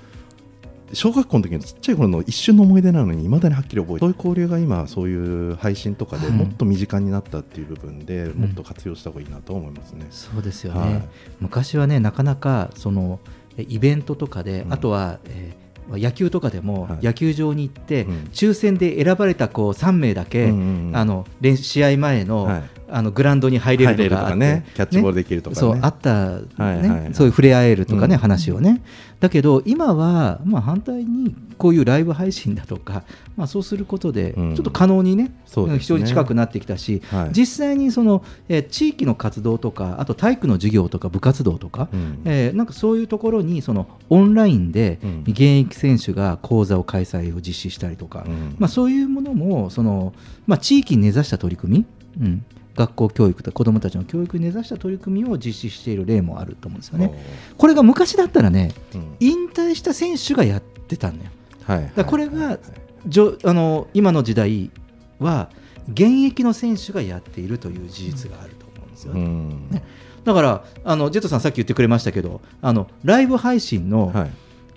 [0.90, 10.06] う小学校の時のちっちゃい頃の一瞬の思い出なのにいまだにはっきり覚えてそういう交流が今そういう配信とかではいもっと身近になったっていう部分で、もっと活用した方がいいなと思いますね。
[10.10, 11.02] そうですよね、はい
[11.40, 13.20] 昔はねなかなかその
[13.56, 14.72] えイベントとかで、うん。
[14.72, 15.62] あとは、えー
[15.98, 17.04] 野球とかでも、はい。
[17.04, 18.14] 野球場に行って、うん。
[18.32, 22.62] 抽選で選ばれたこう3名だけ、あの練試合前の,、はい
[22.92, 25.60] あのグラウンドに入れるとかねキャッチボールできるとかね。
[25.60, 27.14] そうあった、ねはいはいはい。
[27.14, 28.20] そういう触れ合えるとかね、うん。
[28.20, 28.82] 話をね。
[29.20, 33.04] だけど今は、まあ、反対にこういうライブ配信だとか、
[33.36, 34.50] まあ、そうすることでちうん。
[34.50, 35.78] ょっと可能にね,、そうですね。
[35.80, 37.30] 非常に近くなってきたし、はい。
[37.32, 42.20] 実際にその、えー地域の活動とかあと体育の授業とか部活動とか、うん。
[42.24, 45.24] えーなんかそういうところにそのオンラインでうん。
[45.26, 48.56] 現役選手が講座を開催を実施したりとか、うん。
[48.58, 50.12] まあ、そういうものもその、
[50.46, 51.86] まあ、地域に根ざした取り組
[52.18, 52.44] み、うん
[52.74, 57.12] 学校教育と子どもたちの教育に根ざした取り組みを実施している例もあると思うんですよね。
[57.58, 59.16] これが昔だったらねうん。
[59.20, 61.30] 引退した選手がやってたんだよ。
[61.64, 61.92] はい。
[61.94, 62.58] だこれが
[63.06, 64.70] じょあの今の時代
[65.18, 65.50] は
[65.88, 69.22] 現役の選手がやっているという事実があると思うんですようね。
[69.22, 69.70] ん。
[69.70, 69.84] ね。
[70.24, 74.30] だからあのジェットさんさっき言ってくれましたけどあのライブ配信のはい。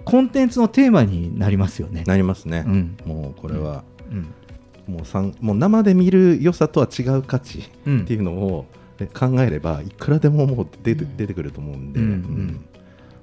[0.04, 2.04] コンテンツのテーマになりますよね。
[2.06, 2.98] なりますね、うん。
[3.08, 4.28] もうこれは、うん
[4.88, 8.02] もうさんもう生で見る良さとは違う価値うん。
[8.02, 8.66] っていうのを
[9.00, 12.00] え考えればいくらでももう出て出てくると思うんで、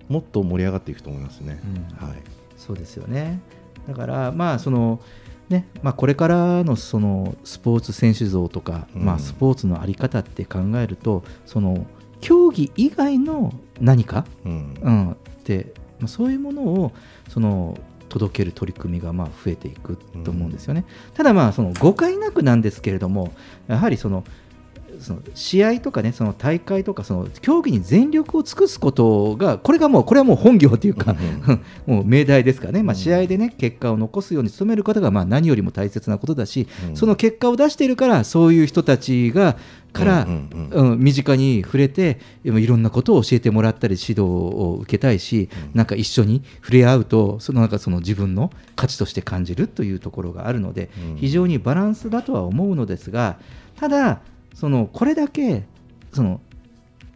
[0.08, 1.60] もっと盛り上がっていくと思いますね。
[1.64, 2.08] うん。
[2.08, 2.18] はい。
[2.56, 3.40] そうですよね。
[3.88, 5.00] だからまあその
[5.48, 9.04] ねまあこれからのそのスポーツ選手像とか、うん。
[9.04, 11.86] まあスポーツのあり方って考えるとその
[12.20, 14.74] 競技以外の何か、うん。
[14.80, 16.92] うん、ってまあそういうものを
[17.28, 17.78] その
[18.12, 20.84] 届ける取り組みがまあ増えていくと思うんですよね。
[21.14, 23.32] ただまあその誤解なくなんですけれども
[23.68, 24.22] やはりその
[25.00, 31.16] その試合とかねその大会とかその競技に全力を尽くすことがこれがもうこれはもう本業というか、
[31.86, 36.96] もう命題ですからね、まあ、うん試合でね結果を残すように努めることがまあ何よりも大切なことだし、うん。
[36.96, 39.56] その結果を出しているからそういう人たちが
[39.92, 40.92] から、うんうんうん。
[40.92, 45.78] うん身近に触れていろんなことを教えてもらったり指導を受けたいし、うん。
[45.78, 51.16] なんか一緒に触れ合うとそのなんかその自分の価値として感じるというところがあるので、うん。
[51.16, 53.38] 非常にバランスだとは思うのですが
[53.76, 54.20] ただ
[54.62, 55.64] そのこれだけ
[56.12, 56.40] その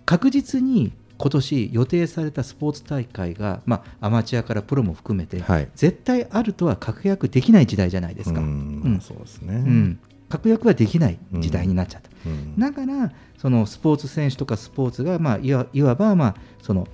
[0.05, 8.41] 確実に今年予定されたスポーツ大会が、まあ、アマチュアからプロも含めて、はい絶対あるとは確約できない時代じゃないですか。
[8.41, 9.55] ううんんそうですね。
[9.55, 12.11] うん確約はできない時代になっちゃった。
[12.27, 16.89] うんだからそのスポーツ選手とかスポーツが、まあ、いわいわば、まあ、その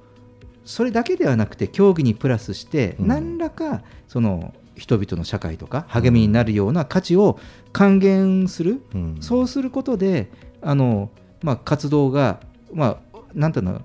[0.67, 7.39] それだけではなくて競技にプラスしてうん何らかその人々の社会とか励みになるような価値を
[7.73, 9.17] 還元する、うん。
[9.21, 11.11] そうすることであの、
[11.43, 12.41] まあ、活動が、
[12.73, 13.83] まあ、なんていうの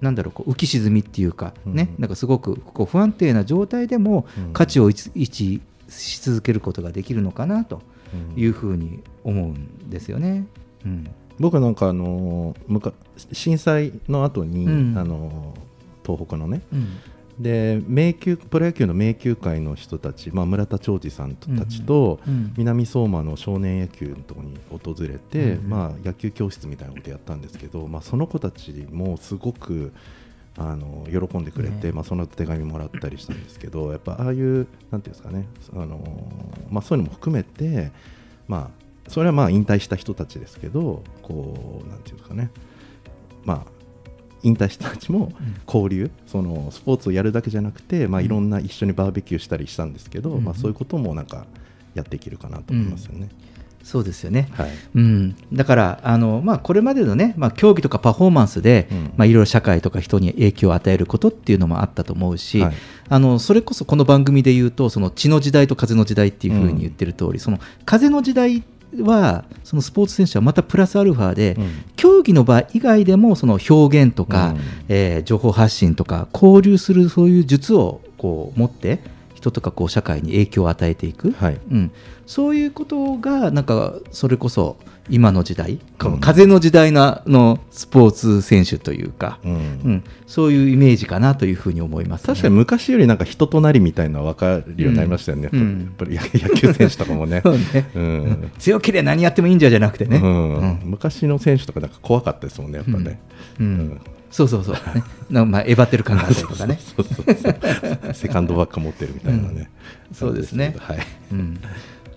[0.00, 2.02] なんだろうこう浮き沈みっていうか、ねうん。
[2.02, 4.52] なんかすごくこう不安定な状態でもうん。
[4.52, 7.82] 価値を維持し続けることができるのかなと
[8.12, 8.40] うん。
[8.40, 10.46] いうふうに思うんですよね。
[10.84, 11.10] うん。
[11.38, 12.54] 僕なんかあの
[13.32, 14.98] 震災の後に、うん。
[14.98, 15.66] あのー
[16.06, 16.86] 東北のねうん
[17.38, 25.68] で迷宮プロ野球の迷宮会の人たち、まあ、村田兆治さんたちと、うん南相馬の少年野球のところに訪れて、うん。
[25.68, 29.92] まあ、野球教室みたいなことやったんですけど、まあ、その子たちもすごく
[30.56, 31.92] あの喜んでくれて、ね。
[31.92, 36.00] まあ、その手紙もらったりしたんですけどやっぱああいうなんていうんですかねあの、
[36.70, 37.92] まあ、そういうのも含めて、
[38.48, 38.70] ま
[39.06, 42.50] あ、それはまあ引退した人たちですけどこうなんていうんですかね。
[43.44, 43.75] まあ
[44.42, 45.32] 引退した人たちも
[45.66, 50.44] 交流、そのスポーツをやるだけじゃなくて、まあ、いろんな一緒にバーベキューしたりしたんですけど、うん。
[50.44, 51.46] まあ、そういうこともなんか
[51.94, 53.28] やっていけるかなと思いますよね。
[53.82, 54.48] そうですよね。
[54.52, 54.70] はい。
[54.96, 59.12] うん、だからあの、まあ、これまでのね、まあ、競技とかパフォーマンスで、うん。
[59.16, 62.74] まあ、いろいろ社会とか人に影響を与えることっていうのもあったと思うし、はい。
[63.08, 68.64] あのそれこそこの番組で言うとその血の時代と風の時代っていうふうに言ってる通り、その風の時代
[69.02, 71.84] はそのスポーツ選手はまたプラスアルファで、うん。
[71.96, 74.60] 競技の場以外でもその表現とか、うん。
[74.88, 79.00] えー情報発信とか交流するそういう術をこう持って
[79.46, 81.58] 人とかこう社会に影響を与えていく、はい。
[81.70, 81.92] うん、
[82.26, 84.76] そういうことがなんかそれこそ
[85.08, 86.20] 今の時代、うん。
[86.20, 89.52] 風の時代ののスポーツ選手というか、うん。
[89.52, 90.04] うん。
[90.26, 95.80] そういうイメージかなというふうに思います、ね、確かに昔よりなんか人となりみたいなのは分かるようになりましたよね、うん。
[95.82, 97.42] やっぱり野球選手とかもね。
[97.72, 97.90] ね。
[97.94, 98.50] うん。
[98.58, 100.54] 強ければ何やってもいいんじゃじゃなくてね、うん。
[100.56, 100.80] うん。
[100.84, 103.20] 昔の選手とかなんか怖かったですもんね、やっぱね。
[103.60, 103.66] うん。
[103.66, 104.00] うん
[104.30, 104.80] そうそうそう、ね、
[105.30, 106.78] なんかまあえばってる感があったりとかね。
[106.96, 109.48] そうそうそうセカンドバッグ持ってるみたいなね。
[109.50, 109.66] うん
[110.14, 110.98] そうですねはい。
[111.32, 111.58] うん、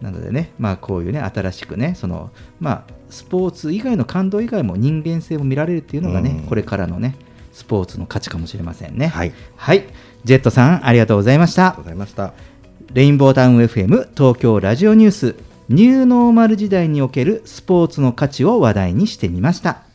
[0.02, 7.16] なのでね、まあ、こういうね新しくねその、まあ、スポーツ以外の感動以外も人間性も見られるっていうのがね、うんこれからのね
[7.52, 9.08] スポーツの価値かもしれませんね。
[9.08, 9.34] はい。
[9.56, 9.86] はい、
[10.24, 11.84] ジェットさんありがとうございましたありがとう。
[11.84, 12.34] ございました。
[12.94, 15.36] レインボータウン FM 東京ラジオニュース
[15.70, 19.89] ニューノーマル時代におけるスポーツの価値を話題にしてみました。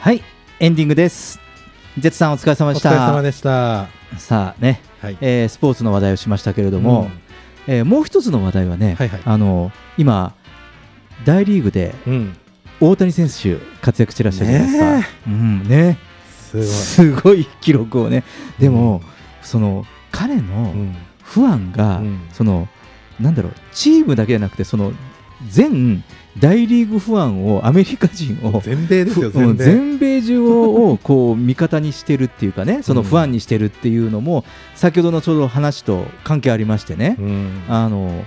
[0.00, 0.22] はい、
[0.60, 1.38] エンディングです。
[1.98, 2.88] ジェットさんお疲れ様おでした。
[2.88, 3.88] 疲れ様でした。
[4.18, 5.18] さあね、はい。
[5.20, 7.10] えースポーツの話題をしましたけれども、
[7.66, 10.34] えーもう一つの話題はね、はいはいあの今
[11.26, 12.36] 大リーグでうん。
[12.80, 14.96] 大谷選手活躍してらっしゃるじゃないですか。
[15.00, 15.98] ねうんね、
[16.32, 18.24] すごい記録をね
[18.58, 19.02] でも、
[19.42, 22.68] その彼のうんファンが、うんその
[23.20, 24.94] なんだろうチームだけじゃなくてその
[25.50, 26.02] 全
[26.38, 29.64] 大リーグファンをアメリカ人を全米ですよ全米。
[29.64, 37.64] 全米中をこう味方にしてるっていうかねそのファンにしてるっていうのも、先ほどのちょうど話と関係ありましてね、うん。
[37.68, 38.24] あの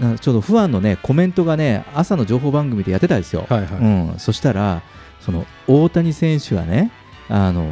[0.00, 3.46] なちょうどファンのねコメントがね朝の情報番組でやってたんですよ。
[3.48, 3.68] はいはい。
[3.80, 3.84] う
[4.14, 4.82] ん、そしたら
[5.20, 6.92] その大谷選手がね
[7.28, 7.68] あの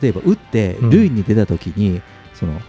[0.00, 0.90] 例えば打ってうん。
[0.90, 2.02] 塁に出た時に、
[2.34, 2.60] その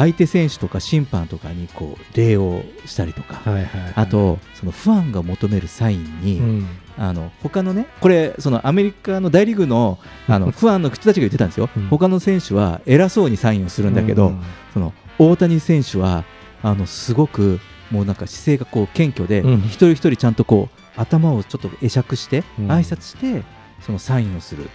[0.00, 3.92] 相手選手とか審判とかにこう礼をしたりとか、はいはいはい。
[3.96, 6.66] あとそのファンが求めるサインに、うん。
[6.96, 11.86] あの他のねこれそのアメリカの大リーグのあの ファンの人たちが言ってたんですよ、うん。
[11.88, 14.42] 他の選手は偉そうにサインをするんだけど、うん。
[14.72, 16.24] その大谷選手は
[16.62, 19.60] あのすごくもうなんか姿勢がこう謙虚で、うん。
[19.66, 22.68] 一人一人ちゃんとこう頭をちょっと会釈して、うん。
[22.72, 23.42] 挨拶して
[23.80, 24.70] そのサインをするって、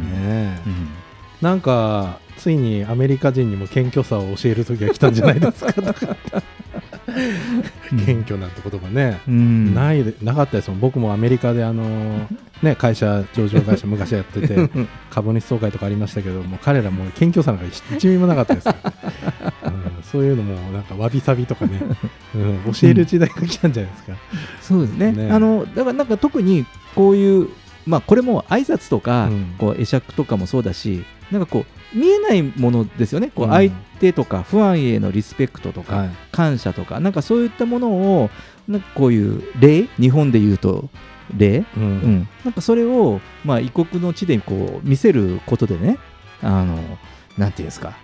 [0.00, 0.58] ねえ。
[0.66, 0.88] うん。
[1.42, 5.72] なんかついにアメリカ人にも謙虚さを教える時が来たんじゃないですか。
[5.72, 6.16] と か
[8.04, 9.74] 謙虚なんて言葉ね、うん。
[9.74, 10.80] ないでなかったですもん。
[10.80, 12.26] 僕もアメリカであのー
[12.62, 14.70] ね会社上場会社昔やってて
[15.10, 18.68] 株主総会とかありましたけどもう彼らもう謙虚さなんか一ミリもなかったです
[20.10, 21.82] そういうのもなんかわびさびとかね、
[22.34, 24.12] うん、教える時代が来たんじゃないですか、
[24.62, 25.12] そうですね。
[25.12, 25.30] ね。
[25.30, 26.64] あのだからなんか特に
[26.94, 27.48] こういう
[27.86, 29.54] まあこれも挨拶とか、うん。
[29.58, 33.30] こう会釈とかもそうだしなんかこう見えないものですよね。
[33.34, 33.52] こううん。
[33.52, 36.10] 相手とかファンへのリスペクトとか、はい。
[36.32, 38.30] 感謝とかなんかそういったものを
[38.68, 40.88] なんかこういう礼日本で言うと
[41.36, 41.86] 礼、ううん。
[42.20, 45.98] ん、なんかそれを、まあ、異国の地でこう見せることでね
[46.42, 46.78] あの
[47.38, 47.96] なんていうんですか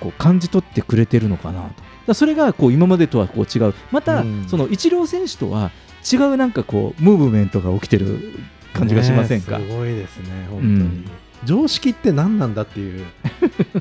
[0.00, 1.68] こう感じ取ってくれてるのかなと。
[2.08, 3.74] だそれがこう今までとはこう違う。
[3.90, 4.46] また、うん。
[4.48, 5.70] そのイチロー選手とは
[6.10, 8.32] 違うなんかこうムーブメントが起きてる
[8.72, 11.04] 感じがしませんか、ねえすごいですね本当に、うん。
[11.44, 13.04] 常識って何なんだっていう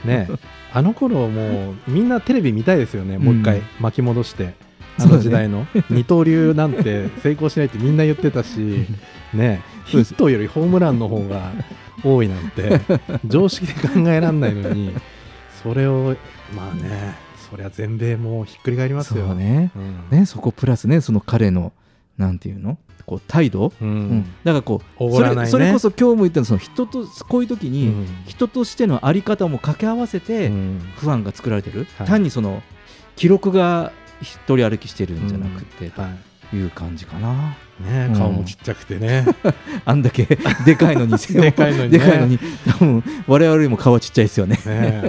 [0.05, 0.27] ね
[0.73, 4.53] あの頃もうみんなテレビ見たいですよねもう一回うん巻き戻して、
[4.99, 5.67] あの時代の。
[5.89, 8.85] 二刀流なんて成功しないってみんな言ってたし
[9.33, 11.51] ねヒットよりホームランの方が
[12.03, 12.81] 多いなんて
[13.25, 14.93] 常識で考えられないのに
[15.63, 16.15] それを
[16.55, 17.15] まあね
[17.49, 19.33] そりゃ全米もひっくり返りますよ。
[19.35, 19.71] ね。
[19.75, 20.19] うん。
[20.19, 21.73] ねそこプラスねその彼の
[22.17, 22.77] なんていうの？
[23.05, 23.91] こう態度、ううん。
[24.19, 25.51] ん、だからこうおごらないね。
[25.51, 28.07] それそれこそ今日も言ったのその人とこういう時に、うん。
[28.25, 30.81] 人としてのあり方も掛け合わせて、うん。
[30.97, 32.07] 不安が作られてる、はい。
[32.07, 32.61] 単にその
[33.15, 33.91] 記録が
[34.21, 36.01] 一人歩きしてるんじゃなくて、はと
[36.55, 39.25] いう感じかな、いね顔もちっちゃくてね、
[39.85, 40.25] あんだけ
[40.65, 41.99] でかいのに でかいのにね。
[41.99, 42.39] でかいのに。
[42.67, 44.59] 多分我々よりも顔ちっちゃいですよね。
[44.65, 45.03] ね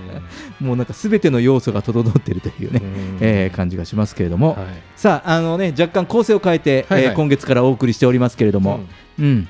[0.60, 3.18] もうなんか全ての要素が整ってるというね、うん。
[3.20, 4.58] えー感じがしますけれども、はい。
[4.96, 7.10] さああのね若干構成を変えて、はいはい。
[7.10, 8.80] えー今月からお送りしておりますけれども、
[9.18, 9.48] うん。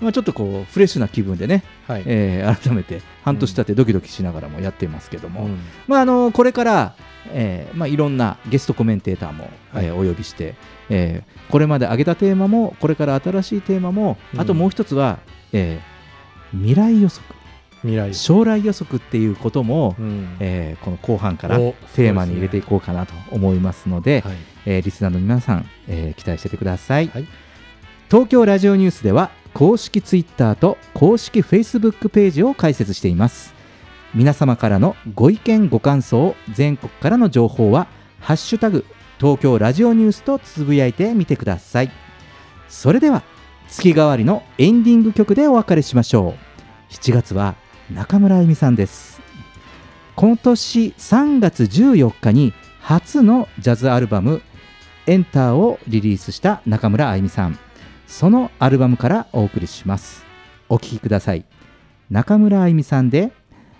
[0.00, 2.02] まあ、ちょっとこうフレッシュな気分でね、はい。
[2.06, 5.58] えー改めて半年経ってドキドキしながらもやっていますけども、うん。
[5.86, 6.94] まあ、あのこれから、
[7.32, 9.86] えーまあ、いろんなゲストコメンテーターも、はい。
[9.86, 10.54] えーお呼びして、
[10.90, 14.40] えーこれまで挙げたテーマもこれから新しいテーマも、うん。
[14.40, 15.18] あともう一つは、
[15.52, 17.34] えー未来予測。
[17.82, 20.36] 未来将来予測っていうことも、うん。
[20.40, 24.36] えーこの後半からおテーマに入れていこうかなと思いますので、はい。
[24.66, 27.26] えーリスナーの皆さん、えー期待しててください、はい。
[28.10, 33.54] 東京ラジオニュースでは公式ツイッターと公式フェイスブックページを開設しています。
[34.14, 37.86] 皆様からのご意見ご感想全国からの情報は
[38.20, 38.86] 「ハッシュタグ
[39.24, 41.90] 東京ラジオニュース」とつぶやいてみてください。
[42.68, 43.22] それでは
[43.68, 46.34] 月替わりのエンディング曲でお別れしましょ
[46.90, 46.92] う。
[46.92, 47.54] 7月は
[47.90, 49.22] 中村あゆみさんです。
[50.14, 54.42] 今年3月14日に初のジャズアルバム
[55.08, 57.58] 「エンター」をリリースした中村あゆみさん。
[58.06, 60.26] そのアルバムからお送りします。
[60.68, 61.46] お聴きください。
[62.10, 63.32] 中村あゆみさんで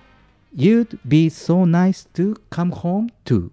[0.57, 3.51] 「You'd be so nice to come home to」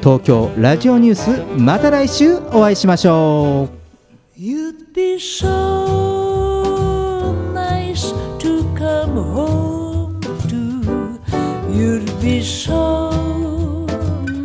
[0.00, 3.80] 東京ラジオニュースまた来週お会いしましょう
[4.40, 5.46] You'd be so
[7.52, 11.18] nice to come home to.
[11.70, 13.10] You'd be so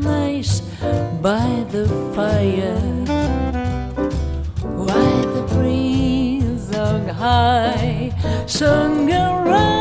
[0.03, 0.59] nice
[1.21, 2.75] by the fire.
[4.61, 8.11] While the breeze on high
[8.47, 9.74] sung around